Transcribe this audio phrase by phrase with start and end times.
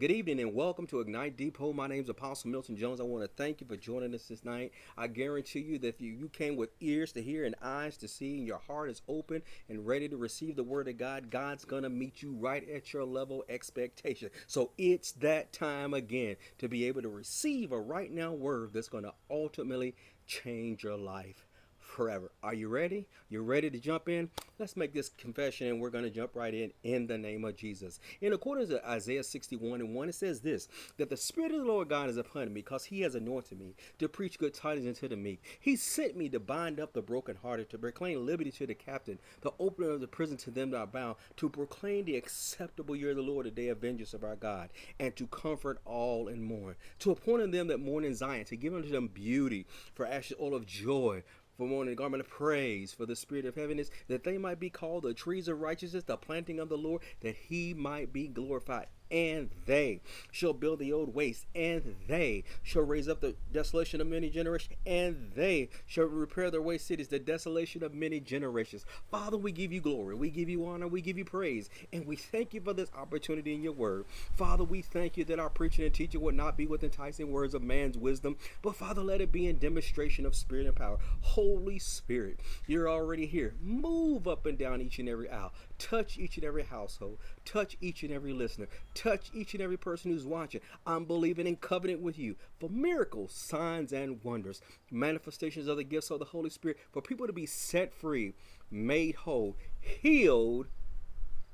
[0.00, 1.74] good evening and welcome to Ignite Depot.
[1.74, 3.02] My name is Apostle Milton Jones.
[3.02, 4.72] I want to thank you for joining us this night.
[4.96, 8.08] I guarantee you that if you, you came with ears to hear and eyes to
[8.08, 11.66] see, and your heart is open and ready to receive the word of God, God's
[11.66, 14.30] going to meet you right at your level expectation.
[14.46, 18.88] So it's that time again to be able to receive a right now word that's
[18.88, 19.94] going to ultimately
[20.26, 21.44] change your life
[21.90, 22.30] forever.
[22.42, 23.06] Are you ready?
[23.28, 24.30] You're ready to jump in?
[24.58, 27.56] Let's make this confession and we're going to jump right in in the name of
[27.56, 27.98] Jesus.
[28.20, 31.66] In accordance to Isaiah 61 and 1, it says this that the Spirit of the
[31.66, 35.08] Lord God is upon me because he has anointed me to preach good tidings unto
[35.08, 35.42] the meek.
[35.58, 39.52] He sent me to bind up the brokenhearted, to proclaim liberty to the captain, the
[39.58, 43.16] opening of the prison to them that are bound, to proclaim the acceptable year of
[43.16, 46.76] the Lord, the day of vengeance of our God, and to comfort all and mourn,
[47.00, 50.54] to appoint them that mourn in Zion, to give unto them beauty for ashes, all
[50.54, 51.22] of joy
[51.60, 54.70] for mourning, a garment of praise for the spirit of heaviness, that they might be
[54.70, 58.86] called the trees of righteousness, the planting of the Lord, that he might be glorified
[59.10, 64.06] and they shall build the old waste, and they shall raise up the desolation of
[64.06, 68.84] many generations, and they shall repair their waste cities, the desolation of many generations.
[69.10, 72.16] Father, we give you glory, we give you honor, we give you praise, and we
[72.16, 74.04] thank you for this opportunity in your word.
[74.34, 77.54] Father, we thank you that our preaching and teaching would not be with enticing words
[77.54, 80.98] of man's wisdom, but Father, let it be in demonstration of spirit and power.
[81.20, 83.54] Holy Spirit, you're already here.
[83.62, 85.52] Move up and down each and every aisle.
[85.80, 87.18] Touch each and every household.
[87.46, 88.68] Touch each and every listener.
[88.94, 90.60] Touch each and every person who's watching.
[90.86, 96.10] I'm believing in covenant with you for miracles, signs, and wonders, manifestations of the gifts
[96.10, 98.34] of the Holy Spirit, for people to be set free,
[98.70, 100.66] made whole, healed,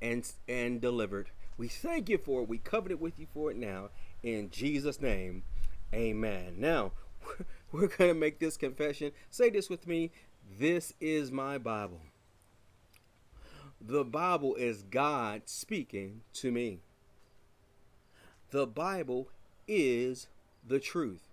[0.01, 1.31] and, and delivered.
[1.57, 2.49] We thank you for it.
[2.49, 3.89] We covenant with you for it now.
[4.23, 5.43] In Jesus' name,
[5.93, 6.55] amen.
[6.57, 6.91] Now,
[7.71, 9.13] we're going to make this confession.
[9.29, 10.11] Say this with me.
[10.59, 12.01] This is my Bible.
[13.79, 16.79] The Bible is God speaking to me.
[18.49, 19.29] The Bible
[19.67, 20.27] is
[20.67, 21.27] the truth.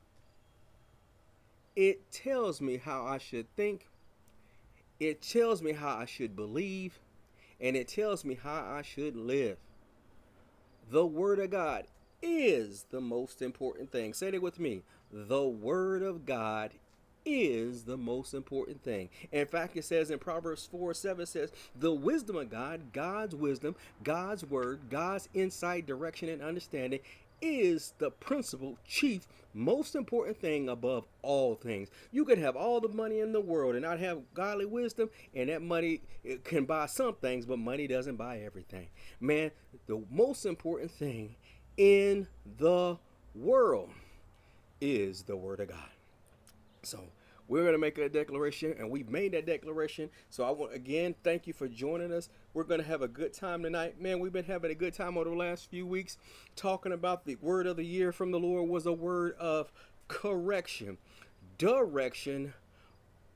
[1.75, 3.89] It tells me how I should think.
[5.01, 6.99] It tells me how I should believe.
[7.61, 9.57] And it tells me how I should live.
[10.91, 11.87] The Word of God
[12.21, 14.13] is the most important thing.
[14.13, 14.83] Say it with me.
[15.13, 16.73] The Word of God
[17.25, 19.09] is the most important thing.
[19.33, 23.75] In fact, it says in Proverbs 4 7 says, The wisdom of God, God's wisdom,
[24.03, 27.01] God's word, God's insight, direction, and understanding
[27.41, 31.89] is the principal, chief, most important thing above all things.
[32.11, 35.49] You can have all the money in the world and not have godly wisdom, and
[35.49, 36.01] that money
[36.45, 38.89] can buy some things, but money doesn't buy everything.
[39.21, 39.51] Man,
[39.87, 41.37] the most important thing
[41.77, 42.27] in
[42.59, 42.97] the
[43.35, 43.91] world
[44.81, 45.94] is the Word of God.
[46.85, 47.01] So
[47.47, 50.11] we're going to make a declaration, and we've made that declaration.
[50.31, 52.29] So I want again thank you for joining us.
[52.55, 54.21] We're going to have a good time tonight, man.
[54.21, 56.17] We've been having a good time over the last few weeks,
[56.57, 59.73] talking about the word of the year from the Lord was a word of
[60.09, 60.99] correction,
[61.59, 62.55] direction,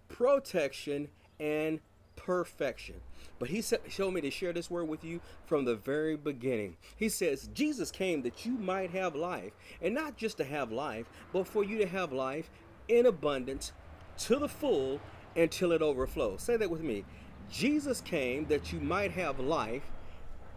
[0.09, 1.09] protection,
[1.39, 1.81] and
[2.17, 2.97] perfection.
[3.39, 6.77] But he showed me to share this word with you from the very beginning.
[6.97, 11.07] He says, Jesus came that you might have life, and not just to have life,
[11.33, 12.51] but for you to have life
[12.89, 13.73] in abundance
[14.19, 15.01] to the full
[15.37, 16.43] until it overflows.
[16.43, 17.05] Say that with me.
[17.51, 19.85] Jesus came that you might have life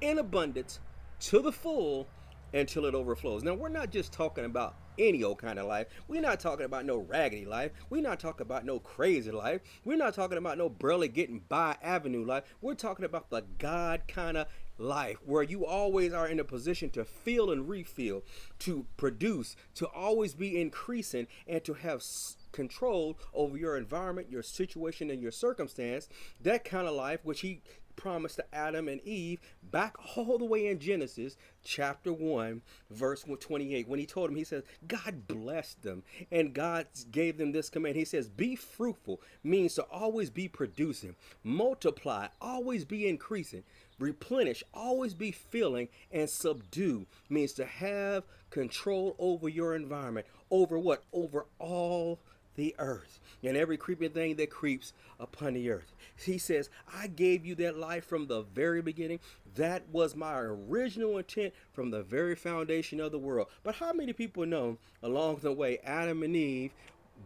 [0.02, 0.80] in abundance
[1.19, 2.08] to the full
[2.53, 3.44] until it overflows.
[3.44, 5.88] Now, we're not just talking about any old kind of life.
[6.08, 7.72] We're not talking about no raggedy life.
[7.90, 9.62] We're not talking about no crazy life.
[9.86, 12.44] We're not talking about no barely getting by avenue life.
[12.62, 16.89] We're talking about the God kind of life where you always are in a position
[16.91, 18.23] to feel and refill,
[18.59, 22.03] to produce, to always be increasing, and to have
[22.51, 26.09] control over your environment, your situation, and your circumstance.
[26.41, 27.61] That kind of life, which he
[27.95, 33.88] promised to Adam and Eve back all the way in Genesis chapter 1, verse 28.
[33.88, 37.95] When he told them, he says, God blessed them and God gave them this command.
[37.95, 43.63] He says, Be fruitful means to always be producing, multiply, always be increasing,
[44.01, 50.27] replenish, always be filling, and subdue means to have control over your environment.
[50.50, 51.03] Over what?
[51.13, 52.19] Over all
[52.56, 55.94] the earth and every creeping thing that creeps upon the earth.
[56.18, 59.19] He says, I gave you that life from the very beginning.
[59.56, 63.48] That was my original intent from the very foundation of the world.
[63.63, 66.71] But how many people know along the way, Adam and Eve,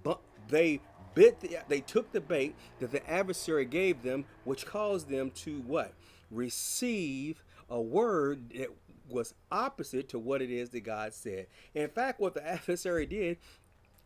[0.03, 0.79] but they
[1.15, 5.61] bit the, they took the bait that the adversary gave them, which caused them to
[5.61, 5.93] what?
[6.31, 8.69] Receive a word that
[9.09, 11.47] was opposite to what it is that God said.
[11.73, 13.37] In fact, what the adversary did,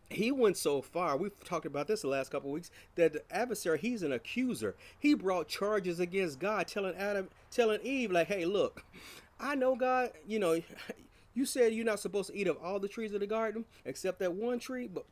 [0.10, 3.78] he went so far we've talked about this the last couple weeks that the adversary
[3.78, 8.84] he's an accuser he brought charges against god telling adam telling eve like hey look
[9.40, 10.60] i know god you know
[11.40, 14.20] You said you're not supposed to eat of all the trees of the garden except
[14.20, 15.06] that one tree, but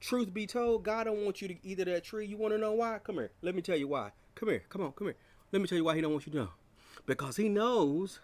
[0.00, 2.26] truth be told, God don't want you to eat of that tree.
[2.26, 2.98] You want to know why?
[3.02, 3.30] Come here.
[3.40, 4.10] Let me tell you why.
[4.34, 4.62] Come here.
[4.68, 4.92] Come on.
[4.92, 5.16] Come here.
[5.54, 6.48] Let me tell you why he don't want you to know.
[7.06, 8.18] Because he knows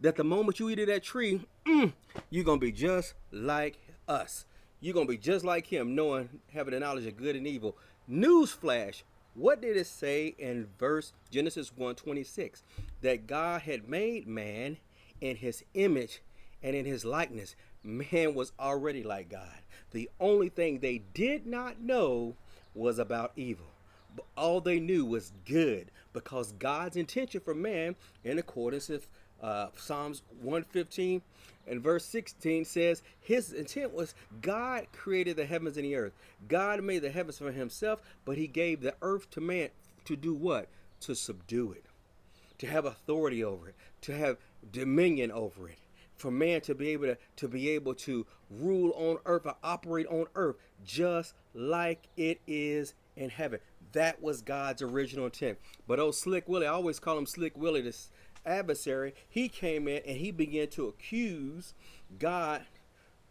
[0.00, 1.92] that the moment you eat of that tree, mm,
[2.30, 4.44] you're gonna be just like us.
[4.78, 7.76] You're gonna be just like him, knowing, having the knowledge of good and evil.
[8.08, 9.02] Newsflash.
[9.34, 12.62] What did it say in verse Genesis 1:26?
[13.00, 14.76] That God had made man
[15.20, 16.22] in his image
[16.62, 17.56] and in his likeness.
[17.82, 19.58] Man was already like God.
[19.90, 22.36] The only thing they did not know
[22.76, 23.72] was about evil.
[24.36, 29.08] All they knew was good because God's intention for man, in accordance with
[29.42, 31.22] uh, Psalms 115
[31.66, 36.12] and verse 16 says, His intent was God created the heavens and the earth.
[36.48, 39.70] God made the heavens for himself, but he gave the earth to man
[40.04, 40.68] to do what?
[41.00, 41.84] To subdue it,
[42.58, 44.38] to have authority over it, to have
[44.72, 45.78] dominion over it.
[46.16, 50.06] For man to be able to, to be able to rule on earth or operate
[50.06, 53.60] on earth just like it is in heaven.
[53.92, 55.58] That was God's original intent.
[55.86, 58.10] But oh, Slick Willie, I always call him Slick Willie, this
[58.46, 61.74] adversary, he came in and he began to accuse
[62.18, 62.62] God,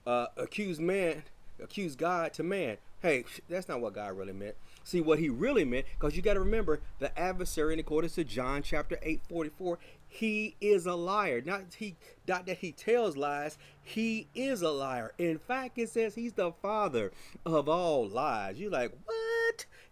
[0.06, 1.24] uh, accuse man,
[1.62, 2.78] accuse God to man.
[3.02, 4.56] Hey, that's not what God really meant.
[4.84, 8.24] See what he really meant, because you got to remember the adversary, in accordance to
[8.24, 11.42] John chapter 8, 44, he is a liar.
[11.44, 11.96] Not he
[12.28, 15.14] not that he tells lies, he is a liar.
[15.18, 17.12] In fact, it says he's the father
[17.46, 18.60] of all lies.
[18.60, 19.35] You're like, what?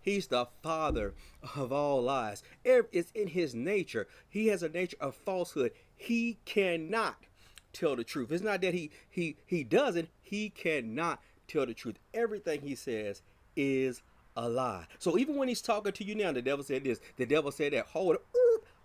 [0.01, 1.13] He's the father
[1.55, 2.43] of all lies.
[2.63, 4.07] It's in his nature.
[4.29, 5.71] He has a nature of falsehood.
[5.95, 7.15] He cannot
[7.71, 8.31] tell the truth.
[8.31, 10.09] It's not that he he he doesn't.
[10.21, 11.99] He cannot tell the truth.
[12.13, 13.21] Everything he says
[13.55, 14.01] is
[14.35, 14.87] a lie.
[14.99, 16.99] So even when he's talking to you now, the devil said this.
[17.17, 17.87] The devil said that.
[17.87, 18.21] Hold it.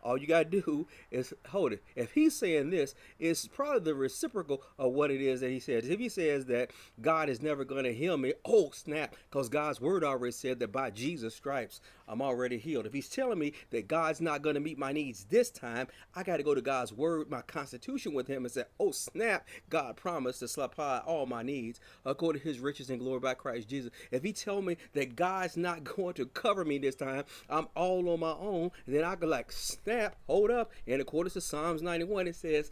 [0.03, 1.83] All you gotta do is hold it.
[1.97, 5.89] If he's saying this, it's probably the reciprocal of what it is that he says.
[5.89, 10.05] If he says that God is never gonna heal me, oh snap, because God's word
[10.05, 12.87] already said that by Jesus' stripes I'm already healed.
[12.87, 16.43] If he's telling me that God's not gonna meet my needs this time, I gotta
[16.43, 20.49] go to God's word, my constitution with him, and say, oh snap, God promised to
[20.49, 23.91] supply all my needs according to his riches and glory by Christ Jesus.
[24.11, 28.09] If he tell me that God's not going to cover me this time, I'm all
[28.09, 30.71] on my own, then I could like snap snap, hold up.
[30.87, 32.71] And according to Psalms 91, it says,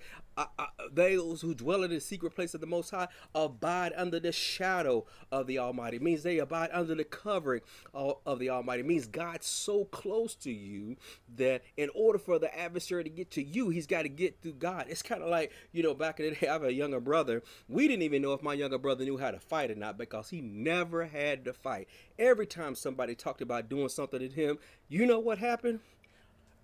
[0.93, 5.07] those who dwell in the secret place of the Most High abide under the shadow
[5.33, 5.97] of the Almighty.
[5.97, 7.63] It means they abide under the covering
[7.95, 8.81] of, of the Almighty.
[8.81, 10.97] It means God's so close to you
[11.37, 14.55] that in order for the adversary to get to you, he's got to get through
[14.55, 14.87] God.
[14.89, 17.43] It's kind of like, you know, back in the day, I have a younger brother.
[17.69, 20.29] We didn't even know if my younger brother knew how to fight or not because
[20.29, 21.89] he never had to fight.
[22.19, 24.59] Every time somebody talked about doing something to him,
[24.89, 25.81] you know what happened?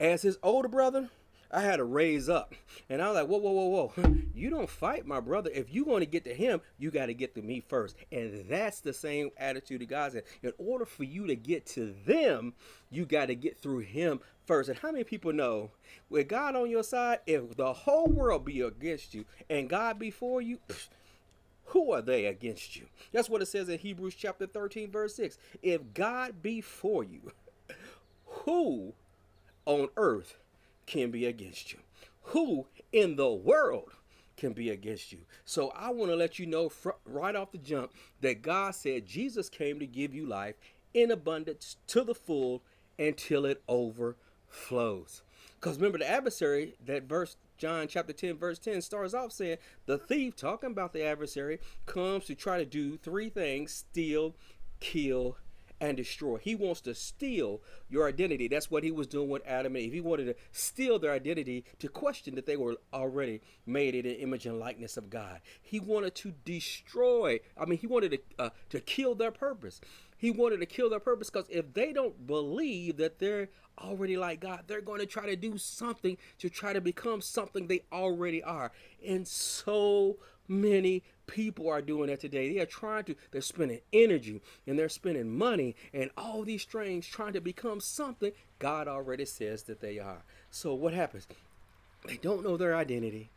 [0.02, 1.10] As his older brother,
[1.48, 2.56] I had to raise up.
[2.90, 4.14] And I was like, whoa, whoa, whoa, whoa.
[4.34, 5.48] You don't fight my brother.
[5.54, 7.94] If you want to get to him, you got to get to me first.
[8.10, 10.24] And that's the same attitude that God said.
[10.42, 12.54] In order for you to get to them,
[12.90, 14.68] you got to get through him first.
[14.68, 15.70] And how many people know
[16.10, 20.42] with God on your side, if the whole world be against you and God before
[20.42, 20.58] you,
[21.66, 22.86] who are they against you?
[23.12, 25.38] That's what it says in Hebrews chapter 13, verse 6.
[25.62, 27.30] If God be for you,
[28.26, 28.94] who
[29.66, 30.38] on earth
[30.86, 31.78] can be against you?
[32.26, 33.90] Who in the world
[34.36, 35.20] can be against you?
[35.44, 39.06] So I want to let you know fr- right off the jump that God said
[39.06, 40.56] Jesus came to give you life
[40.94, 42.62] in abundance to the full
[42.98, 45.22] until it overflows.
[45.60, 49.98] Because remember, the adversary, that verse, John chapter 10, verse 10, starts off saying, The
[49.98, 54.34] thief, talking about the adversary, comes to try to do three things steal,
[54.80, 55.36] kill,
[55.82, 56.38] and destroy.
[56.38, 57.60] He wants to steal
[57.90, 58.46] your identity.
[58.46, 59.92] That's what he was doing with Adam and Eve.
[59.92, 64.20] He wanted to steal their identity to question that they were already made in the
[64.20, 65.40] image and likeness of God.
[65.60, 67.40] He wanted to destroy.
[67.58, 69.80] I mean, he wanted to uh, to kill their purpose.
[70.16, 74.38] He wanted to kill their purpose because if they don't believe that they're already like
[74.38, 78.40] God, they're going to try to do something to try to become something they already
[78.40, 78.70] are.
[79.04, 82.52] And so many people are doing that today.
[82.52, 87.06] They are trying to, they're spending energy and they're spending money and all these strings
[87.06, 90.24] trying to become something God already says that they are.
[90.50, 91.26] So what happens?
[92.06, 93.30] They don't know their identity.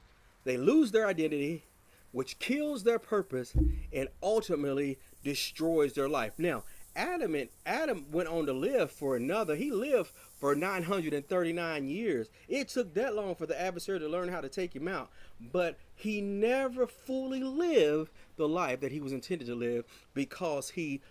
[0.43, 1.63] They lose their identity,
[2.11, 3.53] which kills their purpose
[3.91, 6.33] and ultimately destroys their life.
[6.37, 6.63] Now,
[6.95, 9.55] Adam and Adam went on to live for another.
[9.55, 12.29] He lived for 939 years.
[12.47, 15.09] It took that long for the adversary to learn how to take him out,
[15.39, 21.01] but he never fully lived the life that he was intended to live because he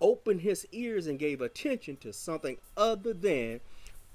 [0.00, 3.60] opened his ears and gave attention to something other than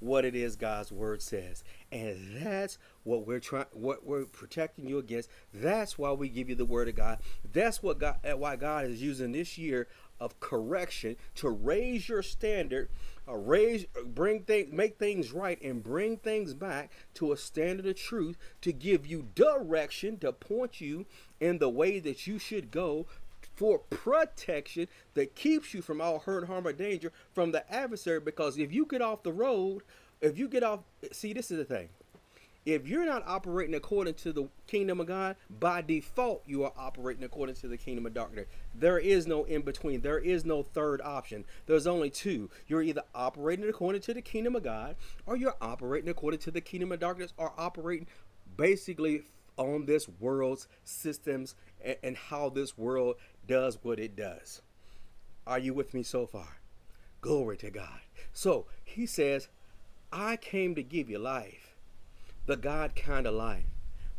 [0.01, 1.63] what it is God's word says.
[1.91, 5.29] And that's what we're trying what we're protecting you against.
[5.53, 7.19] That's why we give you the word of God.
[7.53, 9.87] That's what God why God is using this year
[10.21, 12.89] of correction to raise your standard,
[13.27, 17.95] uh, raise, bring things, make things right, and bring things back to a standard of
[17.95, 21.05] truth to give you direction to point you
[21.39, 23.07] in the way that you should go
[23.55, 28.19] for protection that keeps you from all hurt, harm, or danger from the adversary.
[28.19, 29.81] Because if you get off the road,
[30.21, 31.89] if you get off, see, this is the thing
[32.65, 37.23] if you're not operating according to the kingdom of God, by default, you are operating
[37.23, 38.47] according to the kingdom of darkness.
[38.75, 40.01] There is no in between.
[40.01, 41.45] There is no third option.
[41.65, 42.49] There's only two.
[42.67, 46.61] You're either operating according to the kingdom of God, or you're operating according to the
[46.61, 48.07] kingdom of darkness, or operating
[48.57, 49.23] basically
[49.57, 53.15] on this world's systems and, and how this world
[53.47, 54.61] does what it does.
[55.47, 56.59] Are you with me so far?
[57.21, 58.01] Glory to God.
[58.33, 59.47] So he says,
[60.11, 61.70] I came to give you life
[62.45, 63.65] the God kind of life.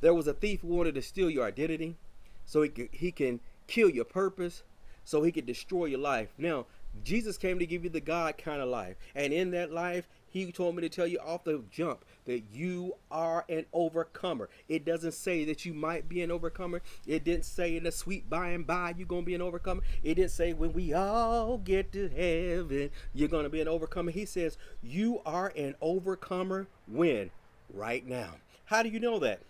[0.00, 1.97] There was a thief who wanted to steal your identity
[2.45, 4.62] so he, could, he can kill your purpose,
[5.05, 6.29] so he could destroy your life.
[6.37, 6.67] Now,
[7.05, 8.97] Jesus came to give you the God kind of life.
[9.14, 12.95] And in that life, he told me to tell you off the jump that you
[13.11, 14.49] are an overcomer.
[14.69, 16.81] It doesn't say that you might be an overcomer.
[17.07, 19.83] It didn't say in the sweet by and by you're going to be an overcomer.
[20.02, 24.11] It didn't say when we all get to heaven you're going to be an overcomer.
[24.11, 27.31] He says you are an overcomer when
[27.73, 28.35] right now.
[28.67, 29.41] How do you know that?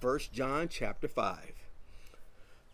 [0.00, 1.52] First John chapter 5.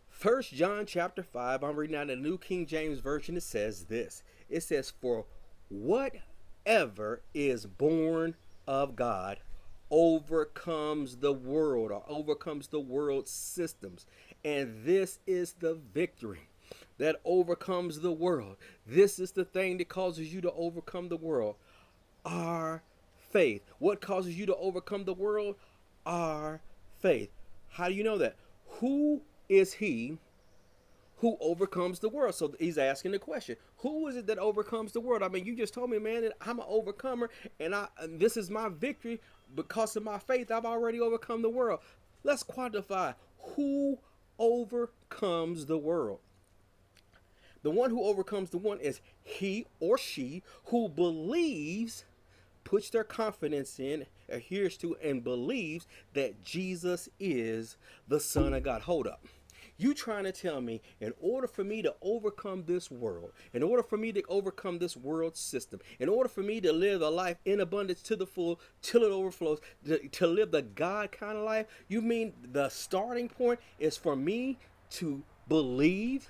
[0.09, 3.37] First John chapter 5, I'm reading out the New King James Version.
[3.37, 4.23] It says this.
[4.49, 5.25] It says, For
[5.69, 8.35] whatever is born
[8.67, 9.39] of God
[9.91, 14.07] overcomes the world or overcomes the world's systems.
[14.45, 16.49] And this is the victory
[16.99, 18.57] that overcomes the world.
[18.87, 21.57] This is the thing that causes you to overcome the world.
[22.25, 22.83] Our
[23.31, 23.63] faith.
[23.79, 25.57] What causes you to overcome the world?
[26.07, 26.61] Our
[27.01, 27.31] faith.
[27.69, 28.37] How do you know that?
[28.81, 30.19] Who is he
[31.19, 32.35] who overcomes the world?
[32.35, 35.23] So he's asking the question, who is it that overcomes the world?
[35.23, 38.37] I mean, you just told me, man, that I'm an overcomer and I and this
[38.37, 39.21] is my victory
[39.55, 40.51] because of my faith.
[40.51, 41.81] I've already overcome the world.
[42.23, 43.99] Let's quantify who
[44.39, 46.21] overcomes the world.
[47.63, 52.05] The one who overcomes the one is he or she who believes
[52.65, 57.77] puts their confidence in, adheres to, and believes that Jesus is
[58.09, 58.83] the Son of God.
[58.83, 59.25] Hold up.
[59.77, 63.83] You trying to tell me in order for me to overcome this world, in order
[63.83, 67.39] for me to overcome this world system, in order for me to live a life
[67.47, 71.45] in abundance to the full till it overflows, to, to live the God kind of
[71.45, 74.59] life, you mean the starting point is for me
[74.91, 76.29] to believe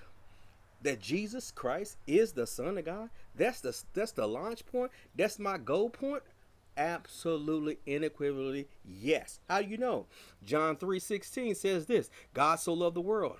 [0.82, 3.10] that Jesus Christ is the Son of God?
[3.34, 4.90] That's the that's the launch point.
[5.14, 6.22] That's my goal point.
[6.76, 9.40] Absolutely unequivocally yes.
[9.48, 10.06] How do you know?
[10.42, 13.36] John 3:16 says this, God so loved the world.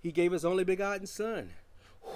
[0.00, 1.50] He gave his only begotten son.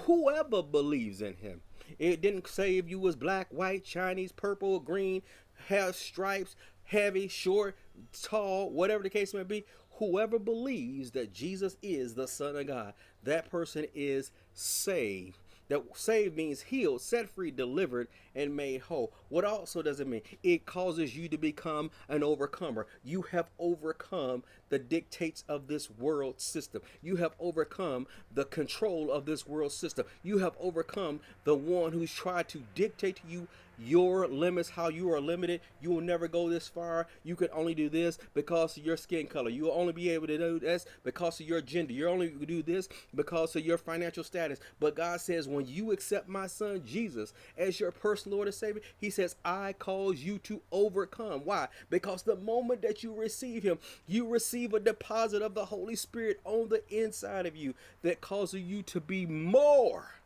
[0.05, 1.61] Whoever believes in him.
[1.97, 5.23] It didn't say if you was black, white, Chinese, purple, green,
[5.67, 7.75] have stripes, heavy, short,
[8.21, 9.65] tall, whatever the case may be.
[9.93, 15.37] Whoever believes that Jesus is the Son of God, that person is saved.
[15.69, 19.13] That saved means healed, set free, delivered, and made whole.
[19.29, 20.23] What also does it mean?
[20.41, 22.87] It causes you to become an overcomer.
[23.03, 26.81] You have overcome the dictates of this world system.
[27.03, 30.07] You have overcome the control of this world system.
[30.23, 33.47] You have overcome the one who's tried to dictate to you
[33.79, 35.61] your limits, how you are limited.
[35.81, 37.07] You will never go this far.
[37.23, 39.49] You can only do this because of your skin color.
[39.49, 41.93] You will only be able to do this because of your gender.
[41.93, 44.59] You're only do this because of your financial status.
[44.79, 48.81] But God says, when you accept my son Jesus as your personal Lord and Savior,
[48.97, 51.41] He says, I cause you to overcome.
[51.43, 51.67] Why?
[51.89, 56.39] Because the moment that you receive Him, you receive a deposit of the Holy Spirit
[56.43, 60.18] on the inside of you that causes you to be more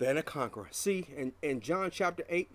[0.00, 0.66] than a conqueror.
[0.72, 2.50] See, in, in John chapter 8,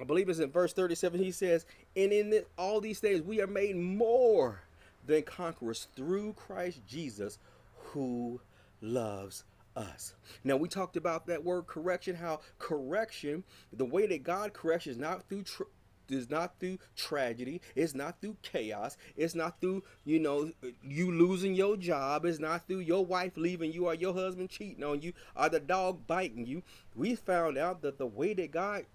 [0.00, 1.64] I believe it's in verse 37, he says,
[1.96, 4.62] And in this, all these things we are made more
[5.06, 7.38] than conquerors through Christ Jesus
[7.76, 8.40] who
[8.80, 9.44] loves
[9.76, 10.14] us.
[10.42, 14.98] Now, we talked about that word correction, how correction, the way that God corrects is
[14.98, 15.62] not through tr-
[16.10, 17.60] is not through tragedy.
[17.74, 18.96] It's not through chaos.
[19.16, 20.50] It's not through, you know,
[20.82, 22.24] you losing your job.
[22.24, 25.60] It's not through your wife leaving you or your husband cheating on you or the
[25.60, 26.62] dog biting you.
[26.94, 28.86] We found out that the way that God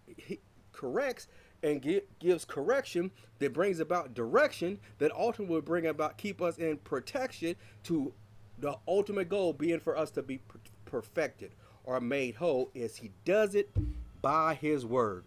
[0.72, 1.28] corrects
[1.64, 6.78] and gives correction that brings about direction that ultimately will bring about keep us in
[6.78, 8.14] protection to
[8.60, 10.42] the ultimate goal being for us to be
[10.86, 11.52] perfected
[11.86, 13.70] or made whole is he does it
[14.22, 15.24] by his word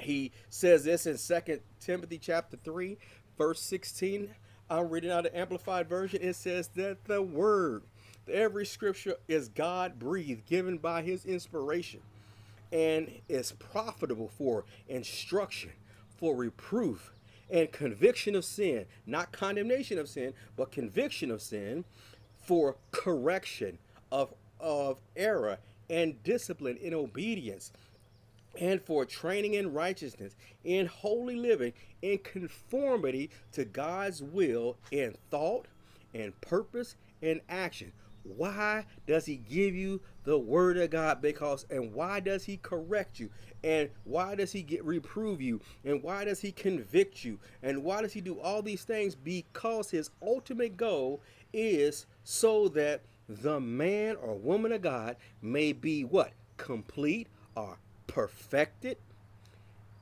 [0.00, 2.98] He says this in Second Timothy chapter 3,
[3.38, 4.30] verse 16.
[4.70, 6.20] I'm reading out the Amplified Version.
[6.22, 7.82] It says that the Word,
[8.30, 12.00] every scripture is God breathed, given by His inspiration,
[12.72, 15.72] and is profitable for instruction,
[16.16, 17.12] for reproof,
[17.50, 21.84] and conviction of sin, not condemnation of sin, but conviction of sin,
[22.42, 23.78] for correction
[24.10, 25.58] of, of error
[25.90, 27.72] and discipline in obedience,
[28.58, 35.66] and for training in righteousness, in holy living, in conformity to God's will in thought
[36.14, 37.92] and purpose and action.
[38.24, 41.20] Why does he give you the word of God?
[41.20, 43.28] Because and why does he correct you?
[43.62, 45.60] And why does he get reprove you?
[45.84, 47.38] And why does he convict you?
[47.62, 49.14] And why does he do all these things?
[49.14, 51.20] Because his ultimate goal
[51.52, 56.32] is so that the man or woman of God may be what?
[56.56, 58.98] Complete or perfected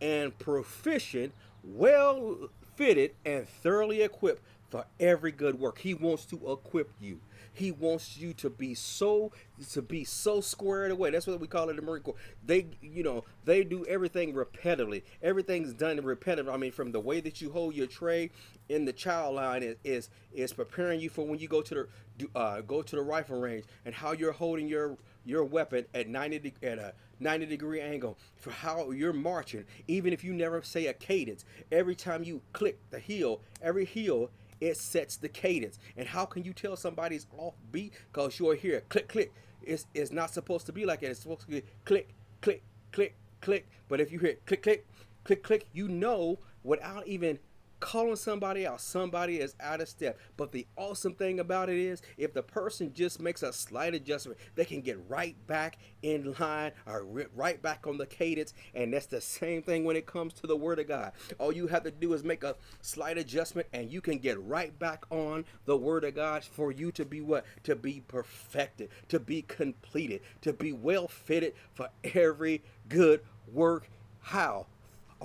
[0.00, 1.32] and proficient,
[1.62, 4.42] well fitted and thoroughly equipped
[4.72, 5.78] for every good work.
[5.78, 7.20] He wants to equip you.
[7.52, 9.30] He wants you to be so
[9.72, 11.10] to be so squared away.
[11.10, 12.14] That's what we call it in the Marine Corps.
[12.44, 15.02] They, you know, they do everything repetitively.
[15.22, 16.48] Everything's done repetitive.
[16.48, 18.30] I mean, from the way that you hold your tray
[18.70, 22.28] in the child line is is, is preparing you for when you go to the
[22.34, 26.54] uh, go to the rifle range and how you're holding your your weapon at 90
[26.62, 30.92] at a 90 degree angle for how you're marching even if you never say a
[30.92, 34.30] cadence every time you click the heel every heel
[34.62, 35.78] it sets the cadence.
[35.96, 37.92] And how can you tell somebody's off beat?
[38.12, 39.32] Because you're here, click, click.
[39.60, 41.10] It's, it's not supposed to be like that.
[41.10, 42.10] It's supposed to be click,
[42.40, 42.62] click,
[42.92, 43.68] click, click.
[43.88, 44.86] But if you hear click, click,
[45.24, 47.40] click, click, you know without even
[47.82, 50.16] calling somebody out, somebody is out of step.
[50.36, 54.38] But the awesome thing about it is, if the person just makes a slight adjustment,
[54.54, 58.54] they can get right back in line or right back on the cadence.
[58.72, 61.10] And that's the same thing when it comes to the Word of God.
[61.38, 64.78] All you have to do is make a slight adjustment, and you can get right
[64.78, 67.44] back on the Word of God for you to be what?
[67.64, 73.88] To be perfected, to be completed, to be well fitted for every good work.
[74.20, 74.66] How?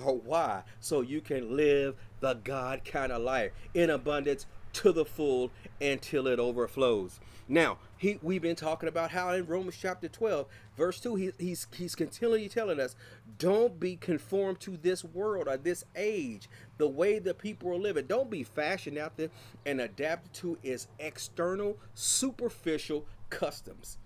[0.06, 5.06] or why so you can live the God kind of life in abundance to the
[5.06, 5.52] full
[5.82, 7.20] until it overflows.
[7.48, 11.68] Now, he, we've been talking about how in Romans chapter 12, verse 2, he, he's,
[11.76, 12.96] he's continually telling us,
[13.40, 18.06] don't be conformed to this world or this age, the way the people are living.
[18.06, 19.30] Don't be fashioned after
[19.66, 23.98] and adapted to its external, superficial customs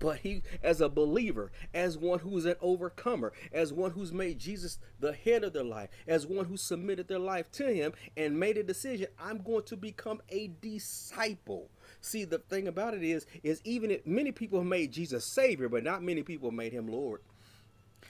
[0.00, 4.78] but he as a believer as one who's an overcomer as one who's made jesus
[4.98, 8.58] the head of their life as one who submitted their life to him and made
[8.58, 13.60] a decision i'm going to become a disciple see the thing about it is is
[13.62, 17.20] even if many people made jesus savior but not many people made him lord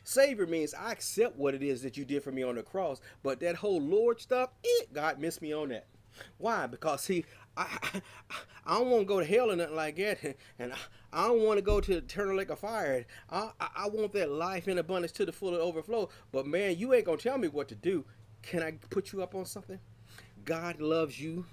[0.02, 3.02] Savior means I accept what it is that you did for me on the cross,
[3.22, 5.86] but that whole Lord stuff, eh, God missed me on that.
[6.38, 6.66] Why?
[6.66, 7.24] Because see,
[7.60, 8.00] I,
[8.66, 10.76] I, don't want to go to hell or nothing like that, and I,
[11.12, 13.04] I don't want to go to eternal lake of fire.
[13.28, 16.08] I, I, I want that life in abundance to the full overflow.
[16.32, 18.04] But man, you ain't gonna tell me what to do.
[18.42, 19.78] Can I put you up on something?
[20.44, 21.44] God loves you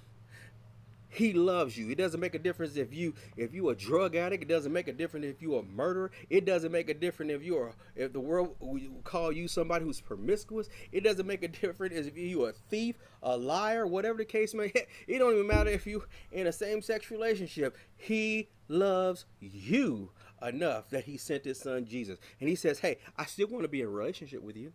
[1.17, 1.89] he loves you.
[1.89, 4.43] It doesn't make a difference if you if you a drug addict.
[4.43, 6.11] It doesn't make a difference if you a murderer.
[6.29, 8.55] It doesn't make a difference if you are if the world
[9.03, 10.69] call you somebody who's promiscuous.
[10.91, 14.67] It doesn't make a difference if you a thief, a liar, whatever the case may.
[14.67, 14.81] Be.
[15.07, 17.75] It don't even matter if you in a same sex relationship.
[17.95, 20.11] He loves you
[20.45, 23.69] enough that he sent his son Jesus, and he says, "Hey, I still want to
[23.69, 24.73] be in a relationship with you."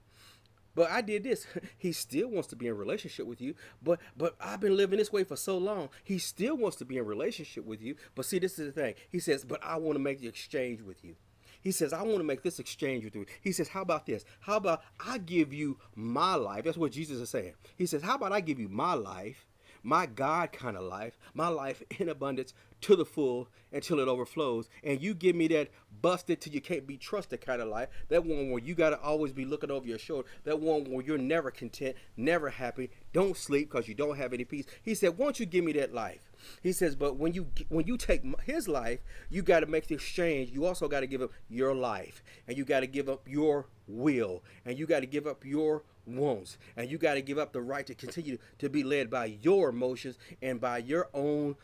[0.74, 1.46] But I did this.
[1.78, 3.54] He still wants to be in relationship with you.
[3.82, 5.88] But but I've been living this way for so long.
[6.04, 7.96] He still wants to be in relationship with you.
[8.14, 8.94] But see, this is the thing.
[9.10, 11.16] He says, but I want to make the exchange with you.
[11.62, 13.24] He says, I want to make this exchange with you.
[13.40, 14.24] He says, How about this?
[14.40, 16.64] How about I give you my life?
[16.64, 17.54] That's what Jesus is saying.
[17.76, 19.46] He says, How about I give you my life,
[19.82, 22.52] my God kind of life, my life in abundance
[22.82, 24.68] to the full until it overflows.
[24.84, 27.88] And you give me that busted till you can't be trusted kind of life.
[28.08, 30.28] That one where you got to always be looking over your shoulder.
[30.44, 34.44] That one where you're never content, never happy, don't sleep because you don't have any
[34.44, 34.66] peace.
[34.82, 36.30] He said, "Won't you give me that life?"
[36.62, 39.94] He says, "But when you when you take his life, you got to make the
[39.94, 40.50] exchange.
[40.50, 43.66] You also got to give up your life, and you got to give up your
[43.86, 47.52] will, and you got to give up your wants, and you got to give up
[47.52, 51.56] the right to continue to be led by your emotions and by your own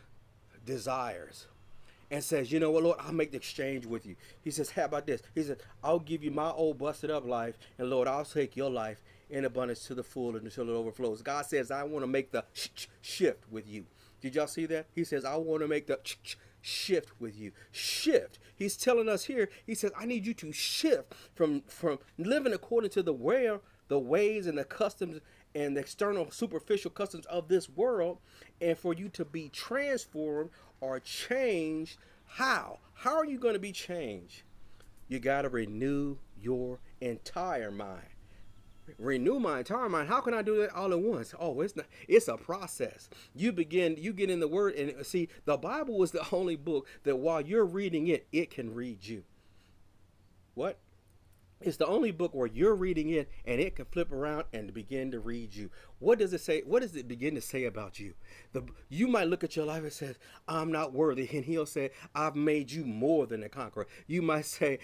[0.69, 1.47] desires."
[2.11, 4.15] and says, You know what, Lord, I'll make the exchange with you.
[4.41, 5.21] He says, How about this?
[5.35, 8.69] He says, I'll give you my old busted up life, and Lord, I'll take your
[8.69, 11.21] life in abundance to the full until it overflows.
[11.21, 12.45] God says, I want to make the
[13.01, 13.85] shift with you.
[14.21, 14.87] Did y'all see that?
[14.95, 15.99] He says, I want to make the
[16.61, 17.51] shift with you.
[17.71, 18.39] Shift.
[18.55, 22.89] He's telling us here, he says, I need you to shift from from living according
[22.91, 25.19] to the where the ways and the customs
[25.55, 28.19] and the external superficial customs of this world
[28.61, 30.49] and for you to be transformed
[30.81, 31.97] or changed.
[32.25, 32.79] How?
[32.93, 34.43] How are you going to be changed?
[35.07, 38.07] You got to renew your entire mind
[38.97, 40.07] renew my entire mind.
[40.07, 41.33] How can I do that all at once?
[41.39, 41.85] Oh, it's not.
[42.07, 43.09] It's a process.
[43.35, 43.95] You begin.
[43.97, 45.29] You get in the Word and uh, see.
[45.45, 49.23] The Bible was the only book that while you're reading it, it can read you.
[50.55, 50.77] What?
[51.61, 55.11] It's the only book where you're reading it and it can flip around and begin
[55.11, 55.69] to read you.
[55.99, 56.61] What does it say?
[56.61, 58.13] What does it begin to say about you?
[58.53, 60.15] The you might look at your life and say,
[60.47, 64.45] "I'm not worthy," and He'll say, "I've made you more than a conqueror." You might
[64.45, 64.79] say,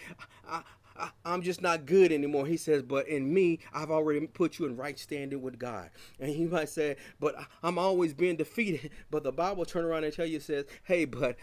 [0.48, 0.64] I,
[0.98, 2.46] I, am just not good anymore.
[2.46, 5.90] He says, but in me, I've already put you in right standing with God.
[6.20, 8.92] And he might say, but I'm always being defeated.
[9.12, 11.38] But the Bible turn around and tell you, says, hey, but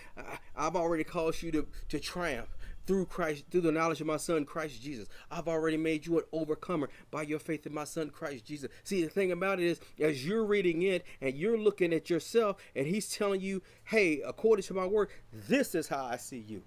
[0.57, 2.49] I've already caused you to, to triumph
[2.87, 5.09] through Christ, through the knowledge of my son, Christ Jesus.
[5.31, 8.71] I've already made you an overcomer by your faith in my son, Christ Jesus.
[8.85, 12.57] See, the thing about it is, as you're reading it and you're looking at yourself,
[12.75, 16.63] and he's telling you, hey, according to my word, this is how I see you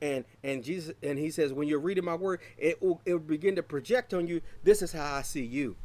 [0.00, 3.20] and and Jesus and he says when you're reading my word it will it will
[3.20, 5.76] begin to project on you this is how I see you.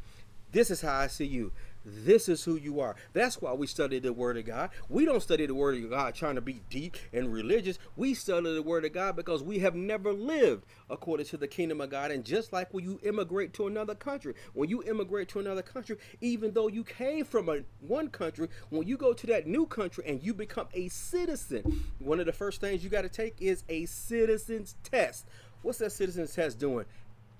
[0.52, 1.52] This is how I see you
[1.84, 2.96] this is who you are.
[3.12, 4.70] That's why we study the Word of God.
[4.88, 7.78] We don't study the Word of God trying to be deep and religious.
[7.96, 11.80] We study the Word of God because we have never lived according to the kingdom
[11.80, 12.10] of God.
[12.10, 15.96] And just like when you immigrate to another country, when you immigrate to another country,
[16.20, 20.04] even though you came from a, one country, when you go to that new country
[20.06, 23.64] and you become a citizen, one of the first things you got to take is
[23.68, 25.26] a citizen's test.
[25.62, 26.84] What's that citizen's test doing?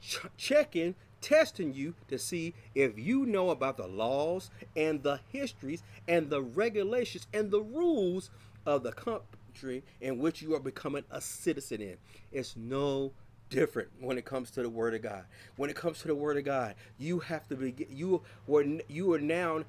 [0.00, 5.82] Ch- checking testing you to see if you know about the laws and the histories
[6.08, 8.30] and the regulations and the rules
[8.66, 11.96] of the country in which you are becoming a citizen in.
[12.32, 13.12] It's no
[13.50, 15.24] different when it comes to the word of God.
[15.56, 19.12] When it comes to the word of God, you have to be you were you
[19.12, 19.64] are now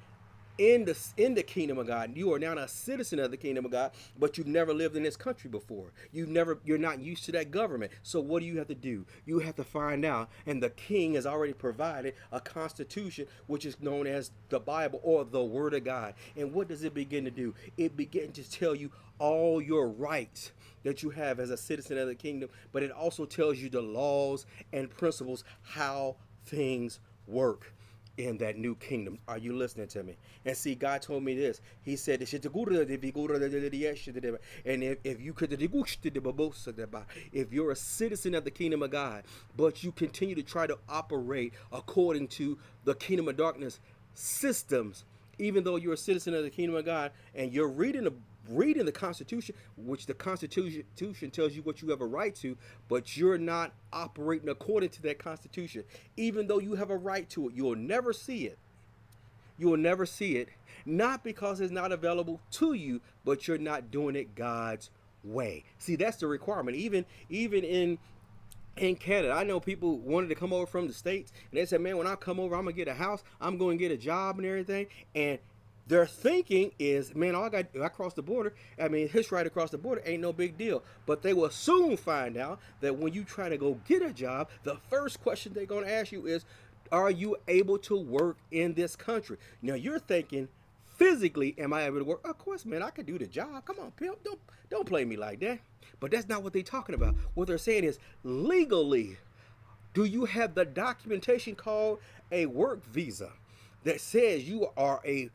[0.58, 2.16] in the in the kingdom of God.
[2.16, 5.02] You are now a citizen of the kingdom of God, but you've never lived in
[5.02, 5.92] this country before.
[6.12, 7.92] You've never you're not used to that government.
[8.02, 9.06] So what do you have to do?
[9.24, 13.80] You have to find out and the king has already provided a constitution which is
[13.80, 16.14] known as the Bible or the word of God.
[16.36, 17.54] And what does it begin to do?
[17.76, 22.08] It begins to tell you all your rights that you have as a citizen of
[22.08, 27.72] the kingdom, but it also tells you the laws and principles how things work
[28.18, 29.18] in that new kingdom.
[29.26, 30.16] Are you listening to me?
[30.44, 31.60] And see, God told me this.
[31.82, 32.28] He said, and
[34.82, 35.52] if, if you could,
[37.32, 39.24] if you're a citizen of the kingdom of God,
[39.56, 43.80] but you continue to try to operate according to the kingdom of darkness
[44.14, 45.04] systems,
[45.38, 48.12] even though you're a citizen of the kingdom of God and you're reading the
[48.48, 52.56] reading the Constitution, which the Constitution tells you what you have a right to,
[52.88, 55.84] but you're not operating according to that Constitution,
[56.16, 57.54] even though you have a right to it.
[57.54, 58.58] You will never see it.
[59.58, 60.48] You will never see it,
[60.84, 64.90] not because it's not available to you, but you're not doing it God's
[65.22, 65.64] way.
[65.78, 66.76] See, that's the requirement.
[66.76, 67.98] Even even in
[68.76, 69.32] in Canada.
[69.34, 72.06] I know people wanted to come over from the States and they said, man, when
[72.06, 74.86] I come over, I'm to get a house, I'm to get a job and everything.
[75.14, 75.38] And
[75.86, 78.54] their thinking is, man, all I got, I cross the border.
[78.80, 80.82] I mean, his right across the border ain't no big deal.
[81.06, 84.48] But they will soon find out that when you try to go get a job,
[84.62, 86.44] the first question they're going to ask you is,
[86.92, 89.38] are you able to work in this country?
[89.60, 90.48] Now you're thinking,
[90.96, 92.26] physically, am I able to work?
[92.26, 93.64] Of course, man, I can do the job.
[93.64, 94.38] Come on, pimp, don't
[94.70, 95.58] don't play me like that.
[96.00, 97.14] But that's not what they're talking about.
[97.34, 99.18] What they're saying is legally,
[99.94, 101.98] do you have the documentation called
[102.30, 103.30] a work visa
[103.84, 105.30] that says you are a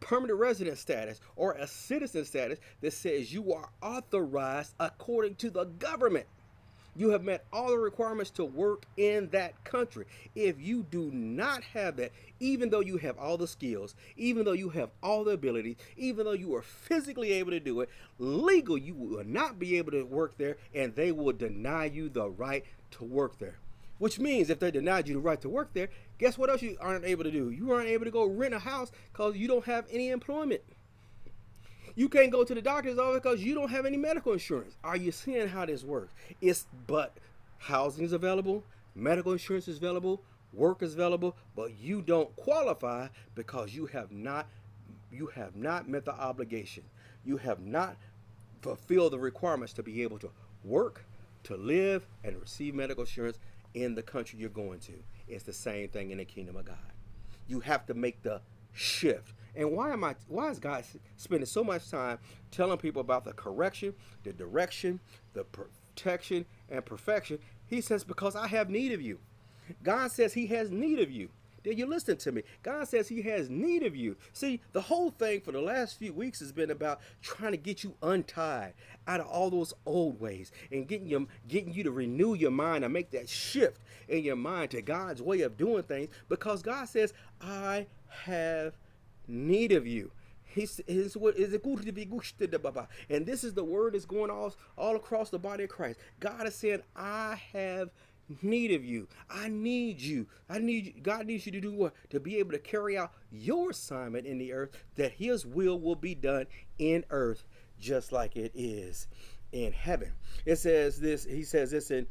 [0.00, 5.64] permanent resident status or a citizen status that says you are authorized according to the
[5.64, 6.26] government.
[6.96, 10.06] You have met all the requirements to work in that country.
[10.34, 14.52] If you do not have that, even though you have all the skills, even though
[14.52, 18.76] you have all the abilities, even though you are physically able to do it, legal,
[18.76, 22.64] you will not be able to work there and they will deny you the right
[22.90, 23.58] to work there.
[23.98, 26.76] Which means if they denied you the right to work there, guess what else you
[26.80, 27.50] aren't able to do?
[27.50, 30.62] You aren't able to go rent a house because you don't have any employment.
[31.96, 34.76] You can't go to the doctor's office because you don't have any medical insurance.
[34.84, 36.14] Are you seeing how this works?
[36.40, 37.16] It's but
[37.58, 38.62] housing is available,
[38.94, 44.46] medical insurance is available, work is available, but you don't qualify because you have not
[45.10, 46.84] you have not met the obligation.
[47.24, 47.96] You have not
[48.62, 50.30] fulfilled the requirements to be able to
[50.62, 51.04] work,
[51.44, 53.38] to live, and receive medical insurance
[53.74, 54.92] in the country you're going to.
[55.26, 56.76] It's the same thing in the kingdom of God.
[57.46, 58.40] You have to make the
[58.72, 59.34] shift.
[59.54, 60.84] And why am I why is God
[61.16, 62.18] spending so much time
[62.50, 65.00] telling people about the correction, the direction,
[65.32, 67.38] the protection and perfection?
[67.66, 69.18] He says because I have need of you.
[69.82, 71.28] God says he has need of you.
[71.68, 72.44] Did you listen to me?
[72.62, 74.16] God says he has need of you.
[74.32, 77.84] See, the whole thing for the last few weeks has been about trying to get
[77.84, 78.72] you untied
[79.06, 82.84] out of all those old ways and getting you, getting you to renew your mind
[82.84, 86.88] and make that shift in your mind to God's way of doing things because God
[86.88, 88.72] says, I have
[89.26, 90.10] need of you.
[90.56, 90.66] And
[93.26, 95.98] this is the word that's going all, all across the body of Christ.
[96.18, 97.90] God is saying, I have
[98.42, 99.08] need of you.
[99.30, 100.26] I need you.
[100.48, 101.02] I need you.
[101.02, 101.94] God needs you to do what?
[102.10, 105.96] To be able to carry out your assignment in the earth, that his will will
[105.96, 106.46] be done
[106.78, 107.44] in earth
[107.78, 109.06] just like it is
[109.52, 110.12] in heaven.
[110.44, 112.06] It says this, he says this in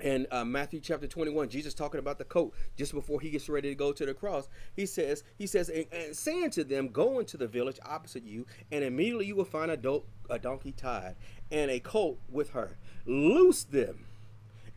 [0.00, 3.68] in uh, Matthew chapter 21, Jesus talking about the coat just before he gets ready
[3.68, 4.48] to go to the cross.
[4.74, 8.44] He says, he says, and, and saying to them, go into the village opposite you,
[8.72, 11.14] and immediately you will find a, do- a donkey tied
[11.52, 12.76] and a colt with her.
[13.06, 14.04] Loose them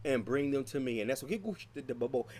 [0.07, 1.01] and bring them to me.
[1.01, 1.31] And that's what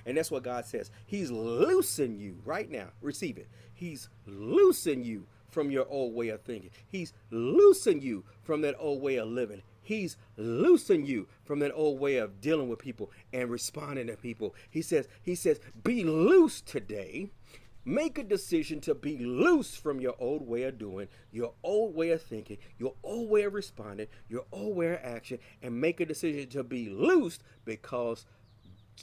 [0.06, 0.90] and that's what God says.
[1.06, 2.88] He's loosing you right now.
[3.02, 3.50] Receive it.
[3.74, 6.72] He's loosing you from your old way of thinking.
[6.88, 9.62] He's loosing you from that old way of living.
[9.82, 14.56] He's loosing you from that old way of dealing with people and responding to people.
[14.70, 17.30] He says, he says, be loose today
[17.88, 22.10] Make a decision to be loose from your old way of doing, your old way
[22.10, 26.06] of thinking, your old way of responding, your old way of action, and make a
[26.06, 28.26] decision to be loosed because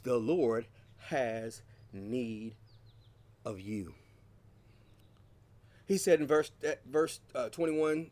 [0.03, 0.66] the Lord
[1.09, 1.62] has
[1.94, 2.57] need
[3.42, 3.94] of you.
[5.87, 6.53] He said in verse
[6.85, 8.11] verse uh, 21,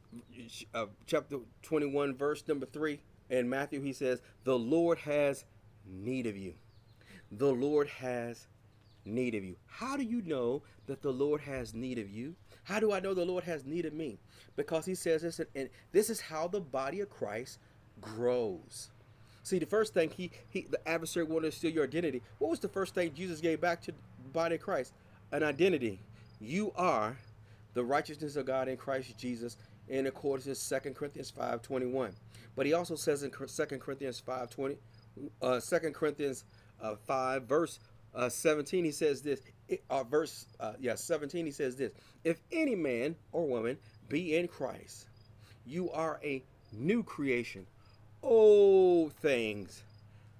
[0.72, 5.44] uh, chapter 21, verse number 3 in Matthew, he says, The Lord has
[5.86, 6.54] need of you.
[7.30, 8.46] The Lord has
[9.04, 9.56] need of you.
[9.66, 12.34] How do you know that the Lord has need of you?
[12.64, 14.18] How do I know the Lord has need of me?
[14.56, 17.58] Because he says this, and this is how the body of Christ
[18.00, 18.90] grows.
[19.42, 22.22] See, the first thing he, he the adversary wanted to steal your identity.
[22.38, 24.92] What was the first thing Jesus gave back to the body of Christ?
[25.32, 26.00] An identity.
[26.40, 27.16] You are
[27.74, 29.56] the righteousness of God in Christ Jesus
[29.88, 32.12] in accordance to 2 Corinthians 5.21.
[32.54, 34.76] But he also says in 2 Corinthians 5.20,
[35.40, 36.44] uh, 2 Corinthians
[36.80, 37.80] uh, 5 verse
[38.14, 39.40] uh, 17, he says this,
[39.90, 41.92] uh, verse, uh, yeah, 17, he says this,
[42.24, 45.06] if any man or woman be in Christ,
[45.66, 47.66] you are a new creation.
[48.22, 49.82] Old things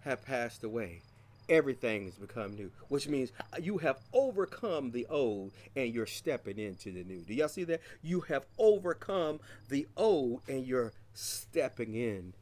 [0.01, 1.03] have passed away.
[1.49, 6.93] Everything has become new, which means you have overcome the old and you're stepping into
[6.93, 7.21] the new.
[7.21, 7.81] Do y'all see that?
[8.03, 12.33] You have overcome the old and you're stepping in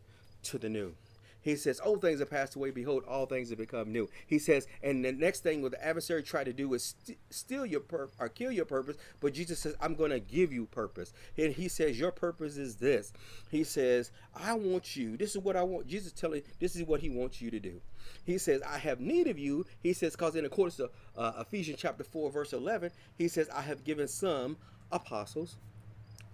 [0.44, 0.94] to the new.
[1.42, 2.70] He says, Old things have passed away.
[2.70, 4.08] Behold, all things have become new.
[4.26, 7.64] He says, and the next thing what the adversary tried to do is st- steal
[7.66, 8.96] your purpose or kill your purpose.
[9.20, 11.12] But Jesus says, I'm going to give you purpose.
[11.36, 13.12] And he says, Your purpose is this.
[13.50, 15.16] He says, I want you.
[15.16, 15.86] This is what I want.
[15.86, 17.80] Jesus telling, this is what he wants you to do.
[18.24, 19.66] He says, I have need of you.
[19.82, 23.62] He says, because in accordance to uh, Ephesians chapter 4, verse 11, he says, I
[23.62, 24.56] have given some
[24.92, 25.56] apostles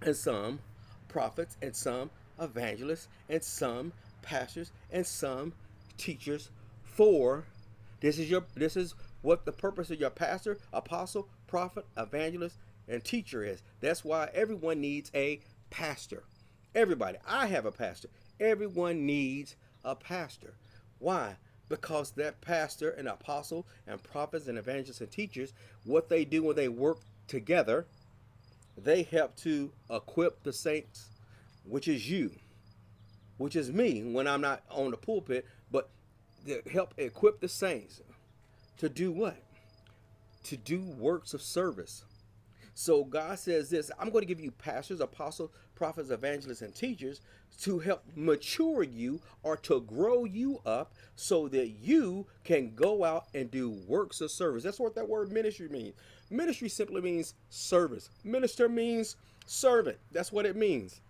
[0.01, 0.59] and some
[1.07, 3.93] prophets and some evangelists and some
[4.27, 5.53] pastors and some
[5.97, 6.49] teachers
[6.83, 7.45] for
[8.01, 13.03] this is your this is what the purpose of your pastor, apostle, prophet, evangelist, and
[13.03, 13.63] teacher is.
[13.81, 16.23] That's why everyone needs a pastor.
[16.75, 17.17] Everybody.
[17.27, 18.09] I have a pastor.
[18.39, 20.53] Everyone needs a pastor.
[20.99, 21.37] Why?
[21.69, 26.55] Because that pastor and apostle and prophets and evangelists and teachers, what they do when
[26.55, 27.87] they work together,
[28.77, 31.07] they help to equip the saints,
[31.65, 32.31] which is you
[33.37, 35.89] which is me when I'm not on the pulpit, but
[36.45, 38.01] to help equip the saints
[38.77, 39.37] to do what?
[40.45, 42.03] To do works of service.
[42.73, 47.21] So God says this I'm going to give you pastors, apostles, prophets, evangelists, and teachers
[47.61, 53.25] to help mature you or to grow you up so that you can go out
[53.33, 54.63] and do works of service.
[54.63, 55.95] That's what that word ministry means.
[56.29, 59.15] Ministry simply means service, minister means
[59.47, 59.97] servant.
[60.11, 61.01] That's what it means.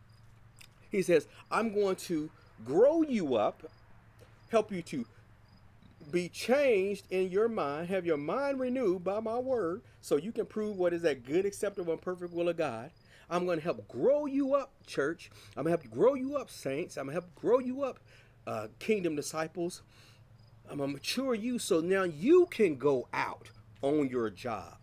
[0.92, 2.30] He says, I'm going to
[2.66, 3.64] grow you up,
[4.50, 5.06] help you to
[6.12, 10.46] be changed in your mind, have your mind renewed by my word, so you can
[10.46, 12.92] prove what is that good, acceptable, and perfect will of God.
[13.30, 15.30] I'm going to help grow you up, church.
[15.58, 16.98] I'm going to help grow you up, saints.
[16.98, 18.00] I'm going to help grow you up,
[18.46, 19.82] uh, kingdom disciples.
[20.70, 23.50] I'm going to mature you so now you can go out
[23.82, 24.78] on your job.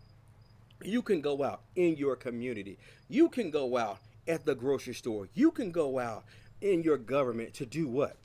[0.82, 2.78] You can go out in your community.
[3.08, 5.28] You can go out at the grocery store.
[5.34, 6.24] You can go out
[6.60, 8.16] in your government to do what?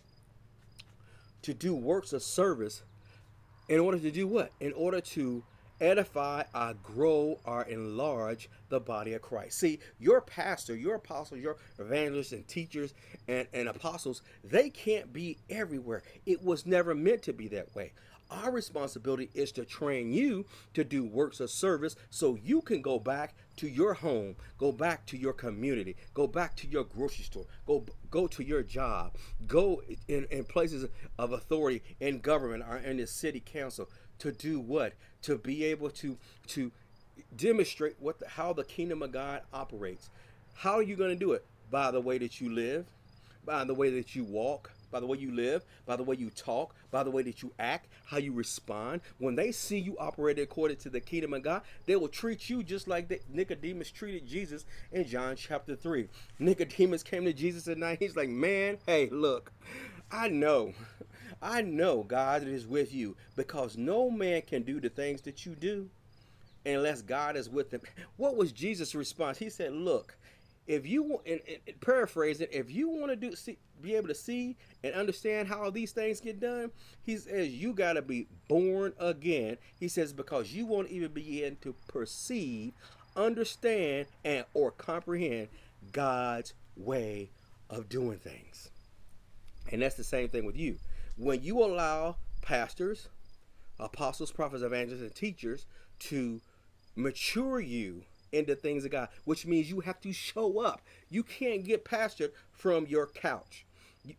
[1.44, 2.84] To do works of service
[3.68, 4.52] in order to do what?
[4.60, 5.44] In order to
[5.82, 9.60] edify, or grow, or enlarge the body of Christ.
[9.60, 12.94] See, your pastor, your apostles, your evangelists and teachers
[13.28, 16.04] and, and apostles, they can't be everywhere.
[16.26, 17.94] It was never meant to be that way.
[18.32, 23.00] Our responsibility is to train you to do works of service so you can go
[23.00, 27.46] back to your home, go back to your community, go back to your grocery store,
[27.66, 29.16] go go to your job,
[29.48, 30.88] go in, in places
[31.18, 33.90] of authority in government or in the city council
[34.20, 34.94] to do what?
[35.24, 36.72] To be able to to
[37.36, 40.10] demonstrate what the, how the kingdom of God operates.
[40.54, 41.46] How are you going to do it?
[41.72, 42.86] By the way that you live,
[43.46, 46.30] by the way that you walk, by the way you live, by the way you
[46.30, 49.02] talk, by the way that you act, how you respond.
[49.18, 52.64] When they see you operate according to the kingdom of God, they will treat you
[52.64, 56.08] just like Nicodemus treated Jesus in John chapter 3.
[56.40, 58.00] Nicodemus came to Jesus at night.
[58.00, 59.52] He's like, Man, hey, look,
[60.12, 60.74] I know.
[61.42, 65.56] I know God is with you because no man can do the things that you
[65.56, 65.90] do
[66.66, 67.82] unless God is with them.
[68.18, 69.38] What was Jesus' response?
[69.38, 70.18] He said, Look,
[70.70, 74.08] if you want, and, and paraphrase it, if you want to do, see, be able
[74.08, 76.70] to see and understand how these things get done,
[77.02, 79.58] he says you got to be born again.
[79.80, 82.74] He says because you won't even begin to perceive,
[83.16, 85.48] understand, and or comprehend
[85.92, 87.32] God's way
[87.72, 88.70] of doing things.
[89.72, 90.78] And that's the same thing with you.
[91.18, 93.10] When you allow pastors,
[93.80, 95.66] apostles, prophets, evangelists, and teachers
[95.98, 96.42] to
[96.96, 100.82] mature you into things of God, which means you have to show up.
[101.10, 103.66] You can't get pastored from your couch.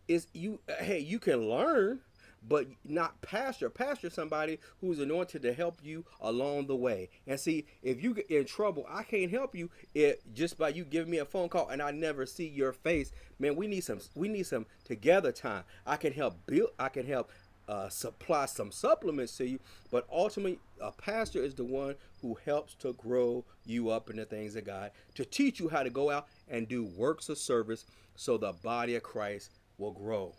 [0.07, 2.01] Is you hey, you can learn,
[2.47, 3.69] but not pastor.
[3.69, 7.09] Pastor somebody who's anointed to help you along the way.
[7.27, 10.85] And see, if you get in trouble, I can't help you it just by you
[10.85, 13.11] giving me a phone call and I never see your face.
[13.39, 15.63] Man, we need some we need some together time.
[15.85, 17.31] I can help build I can help
[17.71, 19.57] uh, supply some supplements to you,
[19.91, 24.25] but ultimately, a pastor is the one who helps to grow you up in the
[24.25, 27.85] things of God, to teach you how to go out and do works of service
[28.17, 30.33] so the body of Christ will grow.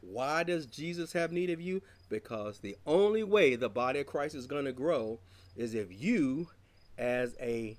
[0.00, 1.82] Why does Jesus have need of you?
[2.08, 5.18] Because the only way the body of Christ is going to grow
[5.56, 6.48] is if you,
[6.96, 7.76] as a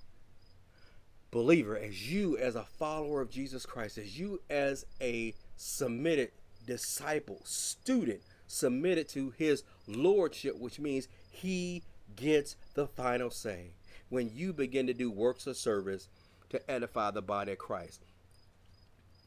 [1.31, 6.29] believer, as you, as a follower of Jesus Christ, as you, as a submitted
[6.67, 11.83] disciple, student, submitted to his lordship, which means he
[12.15, 13.73] gets the final say
[14.09, 16.09] when you begin to do works of service
[16.49, 18.01] to edify the body of Christ.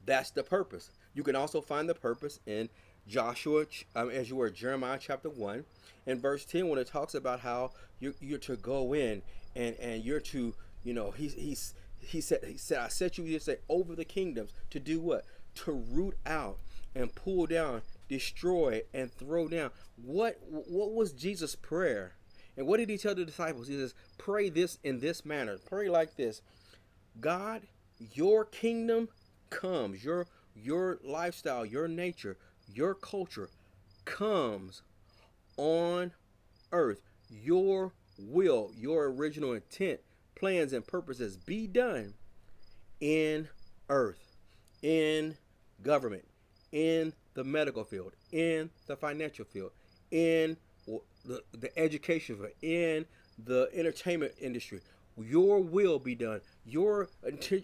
[0.05, 0.91] That's the purpose.
[1.15, 2.69] You can also find the purpose in
[3.07, 5.65] Joshua, um, as you were Jeremiah chapter 1
[6.07, 9.23] and verse 10 when it talks about how you're, you're to go in
[9.55, 13.25] and, and you're to, you know, he's, he's, he said, he said, I set you
[13.25, 15.25] to say over the kingdoms to do what?
[15.57, 16.59] To root out
[16.95, 19.71] and pull down destroy, and throw down.
[19.97, 22.13] What what was Jesus' prayer?
[22.59, 23.69] And what did he tell the disciples?
[23.69, 25.57] He says, Pray this in this manner.
[25.67, 26.43] Pray like this.
[27.19, 27.63] God,
[27.99, 29.09] your kingdom
[29.49, 30.05] comes.
[30.05, 32.37] Your your lifestyle, your nature,
[32.69, 33.49] your culture
[34.05, 34.83] comes
[35.57, 36.13] on
[36.71, 37.01] earth.
[37.31, 40.01] Your will, your original intent,
[40.35, 42.13] plans, and purposes be done
[43.01, 43.49] in
[43.89, 44.37] earth,
[44.83, 45.39] in
[45.83, 46.25] government,
[46.73, 49.71] in the medical field, in the financial field,
[50.11, 50.57] in
[51.25, 53.07] the, the education field, in
[53.45, 54.81] the entertainment industry.
[55.17, 56.41] Your will be done.
[56.65, 57.09] Your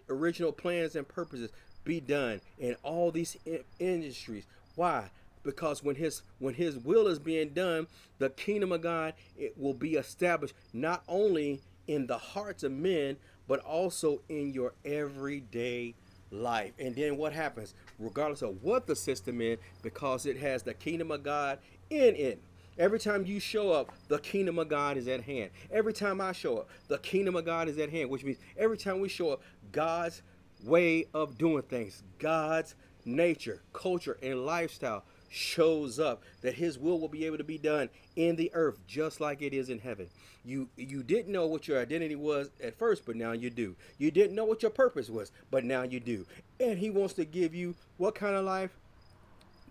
[0.08, 1.50] original plans and purposes
[1.84, 3.36] be done in all these
[3.78, 4.44] industries.
[4.74, 5.10] Why?
[5.42, 7.86] Because when his when his will is being done,
[8.18, 13.16] the kingdom of God it will be established not only in the hearts of men,
[13.46, 15.94] but also in your everyday
[16.30, 16.72] life.
[16.78, 17.74] And then what happens?
[17.98, 21.58] Regardless of what the system is, because it has the kingdom of God
[21.90, 22.42] in it.
[22.78, 25.50] Every time you show up, the kingdom of God is at hand.
[25.70, 28.78] Every time I show up, the kingdom of God is at hand, which means every
[28.78, 30.22] time we show up, God's
[30.62, 37.08] way of doing things, God's nature, culture, and lifestyle shows up that his will will
[37.08, 40.08] be able to be done in the earth just like it is in heaven.
[40.44, 43.76] You you didn't know what your identity was at first but now you do.
[43.98, 46.26] You didn't know what your purpose was but now you do.
[46.60, 48.70] And he wants to give you what kind of life?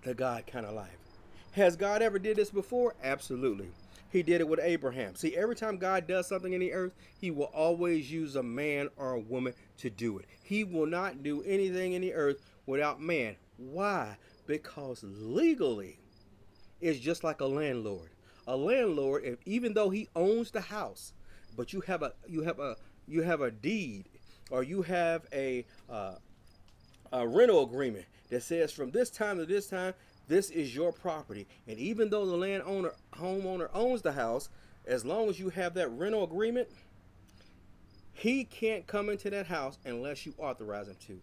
[0.03, 0.97] The god kind of life.
[1.51, 2.95] Has god ever did this before?
[3.03, 3.69] Absolutely.
[4.09, 5.15] He did it with abraham.
[5.15, 8.89] See every time god does something in the earth he will always use a man
[8.97, 10.25] or a woman to do it.
[10.43, 13.35] He will not do anything in the earth without man.
[13.57, 14.17] Why
[14.47, 15.99] because legally
[16.81, 18.09] it's just like a landlord
[18.47, 21.13] a landlord if even though he owns the house
[21.55, 22.75] but you have a you have a
[23.07, 24.05] you have a deed
[24.49, 26.15] or you have a uh,
[27.11, 29.93] a rental agreement that says from this time to this time
[30.27, 34.49] this is your property and even though the landowner homeowner owns the house
[34.87, 36.69] as long as you have that rental agreement,
[38.13, 41.19] he can't come into that house unless you authorize him to.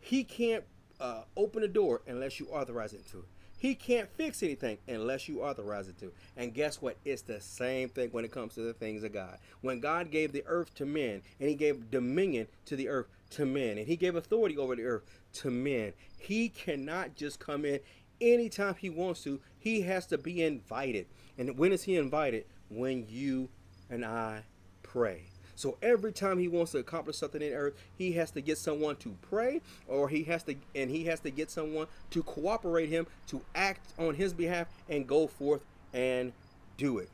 [0.00, 0.64] He can't
[1.02, 3.24] uh, open the door unless you authorize it to.
[3.58, 6.12] He can't fix anything unless you authorize it to.
[6.36, 6.96] And guess what?
[7.04, 9.38] It's the same thing when it comes to the things of God.
[9.60, 13.46] When God gave the earth to men and he gave dominion to the earth to
[13.46, 17.80] men and he gave authority over the earth to men, he cannot just come in
[18.20, 19.40] anytime he wants to.
[19.58, 21.06] He has to be invited.
[21.38, 22.46] And when is he invited?
[22.68, 23.48] When you
[23.90, 24.44] and I
[24.82, 25.31] pray.
[25.54, 28.96] So every time he wants to accomplish something in earth, he has to get someone
[28.96, 33.06] to pray, or he has to, and he has to get someone to cooperate him
[33.28, 36.32] to act on his behalf and go forth and
[36.76, 37.10] do it.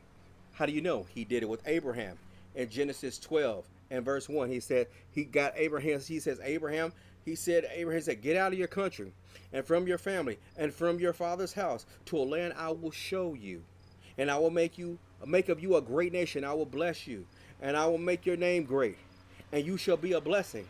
[0.53, 1.05] How do you know?
[1.13, 2.17] He did it with Abraham
[2.55, 4.49] in Genesis 12 and verse 1.
[4.49, 6.93] He said, He got Abraham, he says, Abraham,
[7.25, 9.11] he said, Abraham said, Get out of your country
[9.53, 13.33] and from your family and from your father's house to a land I will show
[13.33, 13.63] you.
[14.17, 16.43] And I will make you make of you a great nation.
[16.43, 17.25] I will bless you
[17.61, 18.97] and I will make your name great,
[19.51, 20.67] and you shall be a blessing.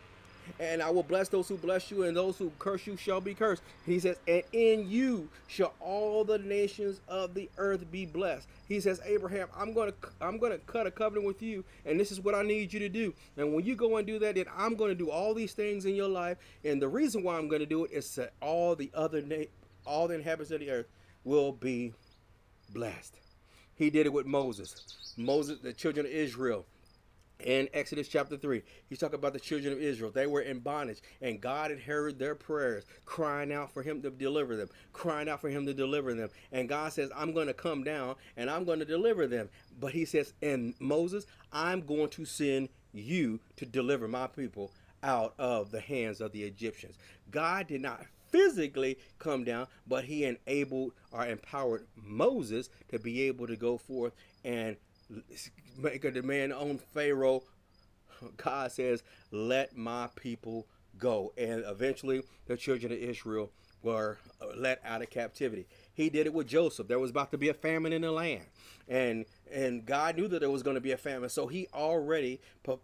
[0.59, 3.35] And I will bless those who bless you, and those who curse you shall be
[3.35, 3.61] cursed.
[3.85, 8.47] He says, and in you shall all the nations of the earth be blessed.
[8.67, 12.19] He says, Abraham, I'm gonna I'm gonna cut a covenant with you, and this is
[12.19, 13.13] what I need you to do.
[13.37, 15.93] And when you go and do that, then I'm gonna do all these things in
[15.93, 16.37] your life.
[16.63, 19.45] And the reason why I'm gonna do it is that all the other na-
[19.85, 20.87] all the inhabitants of the earth
[21.23, 21.93] will be
[22.73, 23.15] blessed.
[23.75, 25.13] He did it with Moses.
[25.15, 26.65] Moses, the children of Israel
[27.39, 30.11] in Exodus chapter 3, he's talking about the children of Israel.
[30.11, 34.09] They were in bondage, and God had heard their prayers, crying out for him to
[34.09, 36.29] deliver them, crying out for him to deliver them.
[36.51, 39.49] And God says, I'm going to come down and I'm going to deliver them.
[39.79, 44.71] But he says, and Moses, I'm going to send you to deliver my people
[45.01, 46.97] out of the hands of the Egyptians.
[47.31, 53.47] God did not physically come down, but he enabled or empowered Moses to be able
[53.47, 54.13] to go forth
[54.43, 54.75] and
[55.81, 57.43] make a demand on Pharaoh.
[58.37, 60.67] God says, let my people
[60.97, 61.33] go.
[61.37, 63.51] And eventually the children of Israel
[63.81, 65.65] were uh, let out of captivity.
[65.93, 66.87] He did it with Joseph.
[66.87, 68.45] There was about to be a famine in the land.
[68.87, 71.29] And and God knew that there was going to be a famine.
[71.29, 72.41] So he already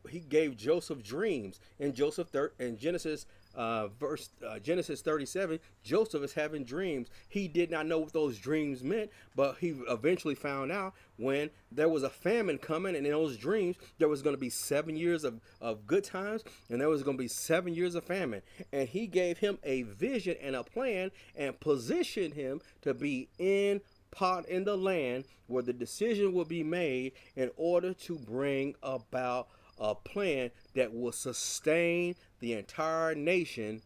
[0.09, 1.59] he gave Joseph dreams.
[1.79, 2.29] In Joseph
[2.59, 3.25] in Genesis
[3.55, 7.07] uh, verse uh, Genesis 37, Joseph is having dreams.
[7.27, 11.89] He did not know what those dreams meant, but he eventually found out when there
[11.89, 15.23] was a famine coming, and in those dreams there was going to be seven years
[15.23, 18.41] of, of good times, and there was going to be seven years of famine.
[18.71, 23.81] And he gave him a vision and a plan, and positioned him to be in
[24.11, 29.47] pot in the land where the decision will be made in order to bring about
[29.77, 33.81] a plan that will sustain the entire nation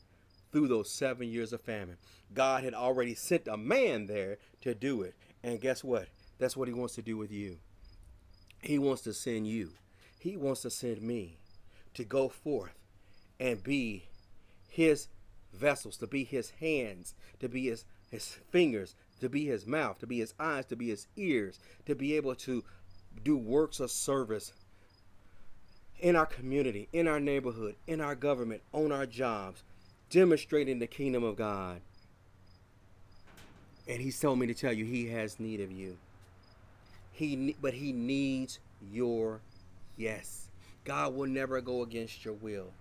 [0.51, 1.97] through those seven years of famine.
[2.33, 5.15] God had already sent a man there to do it.
[5.43, 6.07] And guess what?
[6.37, 7.57] That's what he wants to do with you.
[8.61, 9.71] He wants to send you.
[10.19, 11.37] He wants to send me
[11.93, 12.77] to go forth
[13.39, 14.09] and be
[14.67, 15.07] his
[15.53, 20.07] vessels, to be his hands, to be his, his fingers, to be his mouth, to
[20.07, 22.63] be his eyes, to be his ears, to be able to
[23.23, 24.53] do works of service
[26.01, 29.63] in our community, in our neighborhood, in our government, on our jobs,
[30.09, 31.81] demonstrating the kingdom of God.
[33.87, 35.97] And he's told me to tell you he has need of you.
[37.11, 38.59] He but he needs
[38.91, 39.41] your
[39.97, 40.47] yes.
[40.85, 42.71] God will never go against your will.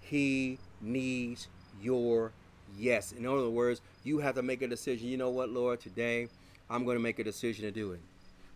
[0.00, 1.48] He needs
[1.80, 2.32] your
[2.78, 3.12] yes.
[3.12, 5.08] In other words, you have to make a decision.
[5.08, 6.28] You know what, Lord, today
[6.70, 8.00] I'm going to make a decision to do it.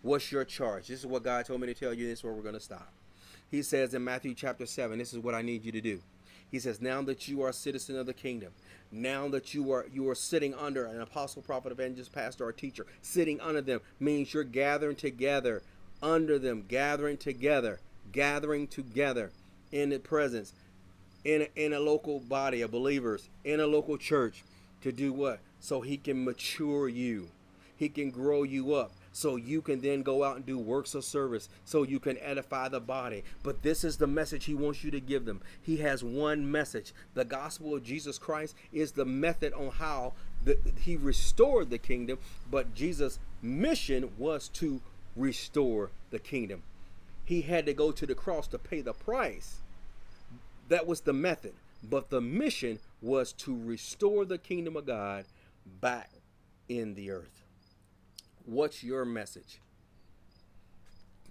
[0.03, 0.87] What's your charge?
[0.89, 2.07] This is what God told me to tell you.
[2.07, 2.93] This is where we're going to stop.
[3.51, 6.01] He says in Matthew chapter 7, this is what I need you to do.
[6.51, 8.53] He says, Now that you are a citizen of the kingdom,
[8.93, 12.87] now that you are you are sitting under an apostle, prophet, evangelist, pastor, or teacher,
[13.03, 15.63] sitting under them means you're gathering together
[16.03, 17.81] under them, gathering together,
[18.13, 19.33] gathering together
[19.73, 20.53] in the presence,
[21.25, 24.45] in a, in a local body of believers, in a local church,
[24.83, 25.41] to do what?
[25.61, 27.29] So he can mature you.
[27.77, 31.03] He can grow you up so you can then go out and do works of
[31.03, 33.25] service so you can edify the body.
[33.43, 35.41] But this is the message he wants you to give them.
[35.63, 36.93] He has one message.
[37.15, 40.13] The gospel of Jesus Christ is the method on how
[40.45, 42.19] the, he restored the kingdom,
[42.51, 44.83] but Jesus' mission was to
[45.17, 46.63] restore the kingdom.
[47.25, 49.61] He had to go to the cross to pay the price.
[50.69, 51.55] That was the method.
[51.83, 55.25] But the mission was to restore the kingdom of God
[55.81, 56.11] back
[56.69, 57.46] in the earth.
[58.47, 59.61] What's your message?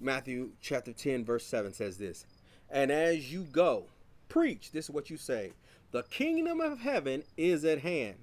[0.01, 2.25] Matthew chapter 10, verse 7 says this
[2.69, 3.85] And as you go,
[4.27, 5.53] preach, this is what you say
[5.91, 8.15] the kingdom of heaven is at hand.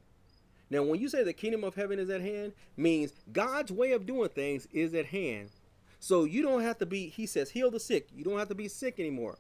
[0.68, 4.04] Now, when you say the kingdom of heaven is at hand, means God's way of
[4.04, 5.48] doing things is at hand.
[5.98, 8.08] So you don't have to be, he says, heal the sick.
[8.14, 9.38] You don't have to be sick anymore.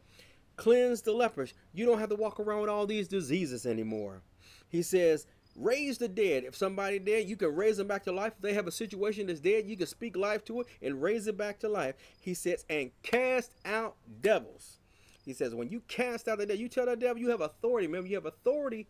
[0.56, 1.52] Cleanse the lepers.
[1.74, 4.22] You don't have to walk around with all these diseases anymore.
[4.68, 5.26] He says,
[5.56, 6.44] raise the dead.
[6.44, 8.32] If somebody dead, you can raise them back to life.
[8.36, 11.26] If they have a situation that's dead, you can speak life to it and raise
[11.26, 11.94] it back to life.
[12.20, 14.78] He says, and cast out devils.
[15.24, 17.86] He says, when you cast out the devil, you tell the devil you have authority.
[17.86, 18.88] Remember, you have authority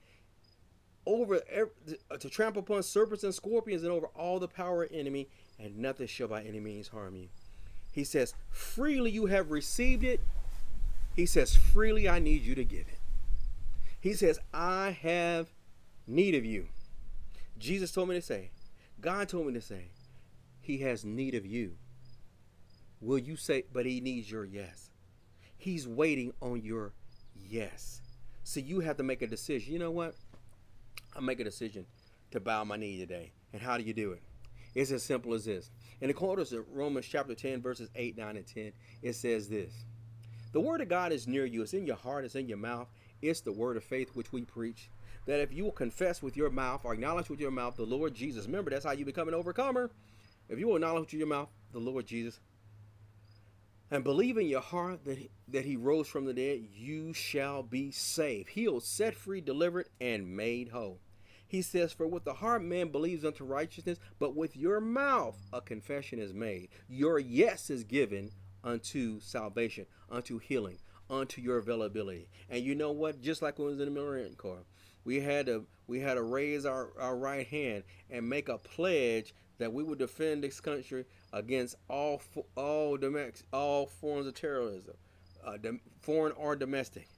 [1.04, 1.40] over
[2.18, 6.06] to trample upon serpents and scorpions and over all the power of enemy, and nothing
[6.06, 7.28] shall by any means harm you.
[7.92, 10.20] He says, freely you have received it.
[11.14, 13.00] He says, freely I need you to give it.
[14.00, 15.48] He says, I have
[16.07, 16.68] need of you.
[17.59, 18.50] Jesus told me to say,
[19.00, 19.90] God told me to say,
[20.61, 21.72] He has need of you.
[23.00, 24.90] Will you say, but He needs your yes?
[25.57, 26.92] He's waiting on your
[27.34, 28.00] yes.
[28.44, 29.72] So you have to make a decision.
[29.72, 30.14] You know what?
[31.14, 31.86] I'll make a decision
[32.30, 33.32] to bow my knee today.
[33.53, 34.22] And how do you do it?
[34.74, 35.70] It's as simple as this.
[36.00, 38.72] In accordance to Romans chapter 10, verses 8, 9, and 10,
[39.03, 39.72] it says this
[40.53, 42.88] The word of God is near you, it's in your heart, it's in your mouth.
[43.20, 44.90] It's the word of faith which we preach
[45.27, 48.14] that if you will confess with your mouth or acknowledge with your mouth the Lord
[48.14, 49.91] Jesus, remember that's how you become an overcomer.
[50.49, 52.41] If you will acknowledge with your mouth the Lord Jesus
[53.91, 57.62] and believe in your heart that he, that he rose from the dead, you shall
[57.62, 60.99] be saved, healed, set free, delivered, and made whole.
[61.47, 65.61] He says, For with the heart man believes unto righteousness, but with your mouth a
[65.61, 66.70] confession is made.
[66.89, 68.31] Your yes is given
[68.64, 70.79] unto salvation, unto healing,
[71.11, 72.29] unto your availability.
[72.49, 73.20] And you know what?
[73.20, 74.64] Just like when I was in the Marine Corps,
[75.05, 79.34] we had to we had to raise our, our right hand and make a pledge
[79.59, 82.22] that we would defend this country against all
[82.57, 84.94] all domestic all forms of terrorism,
[85.44, 85.57] uh,
[86.00, 87.09] foreign or domestic.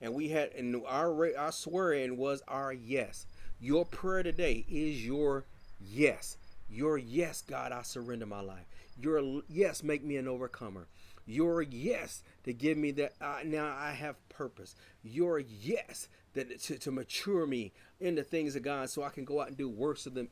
[0.00, 3.26] And we had and our our swearing was our yes.
[3.60, 5.44] Your prayer today is your
[5.80, 6.36] yes.
[6.68, 8.66] Your yes, God, I surrender my life.
[9.00, 10.88] Your yes, make me an overcomer.
[11.26, 13.14] Your yes to give me that
[13.46, 14.74] now I have purpose.
[15.02, 19.24] Your yes that to, to mature me in the things of God so I can
[19.24, 20.28] go out and do works of them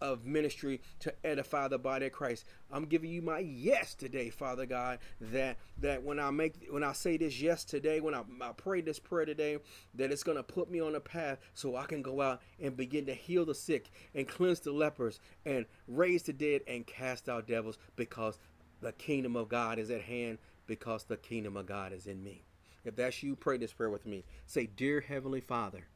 [0.00, 2.44] of ministry to edify the body of Christ.
[2.70, 6.92] I'm giving you my yes today, Father God, that that when I make when I
[6.92, 9.58] say this yes today, when I, I pray this prayer today,
[9.94, 13.06] that it's gonna put me on a path so I can go out and begin
[13.06, 17.46] to heal the sick and cleanse the lepers and raise the dead and cast out
[17.46, 18.38] devils because
[18.80, 22.44] the kingdom of God is at hand because the kingdom of God is in me.
[22.84, 24.24] If that's you, pray this prayer with me.
[24.46, 25.86] Say, Dear Heavenly Father,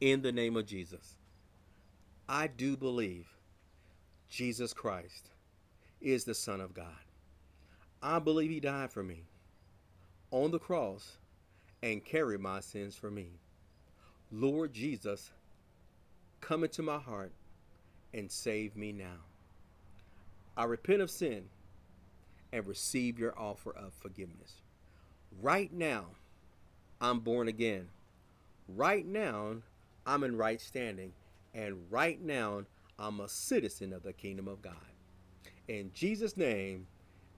[0.00, 1.16] in the name of Jesus,
[2.28, 3.28] I do believe
[4.28, 5.30] Jesus Christ
[6.00, 6.86] is the Son of God.
[8.02, 9.24] I believe He died for me
[10.30, 11.18] on the cross
[11.82, 13.30] and carried my sins for me.
[14.32, 15.30] Lord Jesus,
[16.40, 17.32] come into my heart
[18.14, 19.24] and save me now.
[20.56, 21.44] I repent of sin
[22.52, 24.62] and receive your offer of forgiveness.
[25.40, 26.06] Right now,
[27.00, 27.88] I'm born again.
[28.68, 29.56] Right now,
[30.06, 31.12] I'm in right standing.
[31.54, 32.64] And right now,
[32.98, 34.74] I'm a citizen of the kingdom of God.
[35.68, 36.86] In Jesus' name,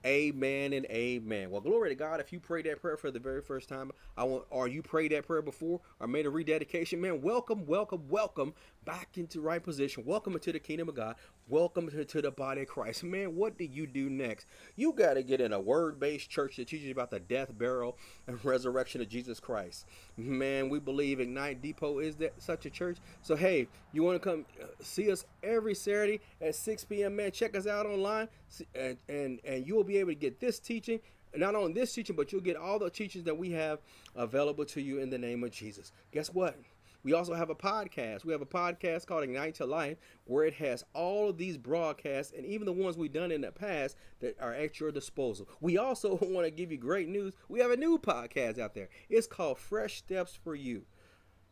[0.05, 1.49] Amen and amen.
[1.49, 2.19] Well, glory to God.
[2.19, 5.13] If you prayed that prayer for the very first time, I want, or you prayed
[5.13, 8.53] that prayer before, or made a rededication, man, welcome, welcome, welcome
[8.85, 10.03] back into right position.
[10.05, 11.15] Welcome into the kingdom of God.
[11.47, 13.03] Welcome to, to the body of Christ.
[13.03, 14.47] Man, what do you do next?
[14.75, 17.97] You got to get in a word-based church that teaches you about the death, burial,
[18.27, 19.85] and resurrection of Jesus Christ.
[20.17, 22.97] Man, we believe Ignite Depot is that such a church.
[23.21, 27.15] So hey, you want to come uh, see us every Saturday at 6 p.m.
[27.15, 28.27] Man, check us out online,
[28.75, 30.99] and and and you will be able to get this teaching
[31.35, 33.79] not only this teaching, but you'll get all the teachings that we have
[34.15, 35.91] available to you in the name of Jesus.
[36.11, 36.55] Guess what?
[37.03, 38.23] We also have a podcast.
[38.23, 42.33] We have a podcast called Ignite to Life where it has all of these broadcasts
[42.35, 45.49] and even the ones we've done in the past that are at your disposal.
[45.59, 47.33] We also want to give you great news.
[47.49, 48.89] We have a new podcast out there.
[49.09, 50.83] It's called Fresh Steps for You.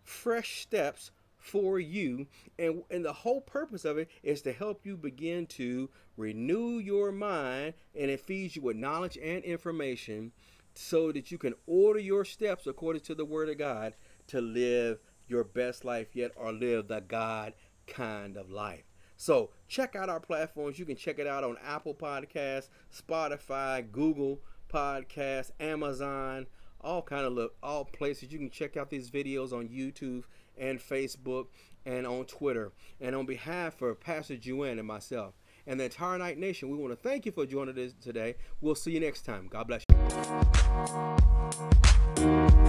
[0.03, 2.27] Fresh Steps for you
[2.59, 7.11] and and the whole purpose of it is to help you begin to renew your
[7.11, 10.31] mind and it feeds you with knowledge and information
[10.75, 13.95] so that you can order your steps according to the word of God
[14.27, 14.99] to live
[15.31, 17.53] your best life yet or live the God
[17.87, 18.83] kind of life.
[19.17, 20.79] So check out our platforms.
[20.79, 26.47] You can check it out on Apple Podcasts, Spotify, Google Podcasts, Amazon,
[26.79, 28.31] all kind of look all places.
[28.31, 30.23] You can check out these videos on YouTube
[30.57, 31.47] and Facebook
[31.85, 32.71] and on Twitter.
[32.99, 35.35] And on behalf of Pastor Juan and myself
[35.67, 38.35] and the entire Night Nation, we want to thank you for joining us today.
[38.59, 39.47] We'll see you next time.
[39.51, 41.90] God bless you.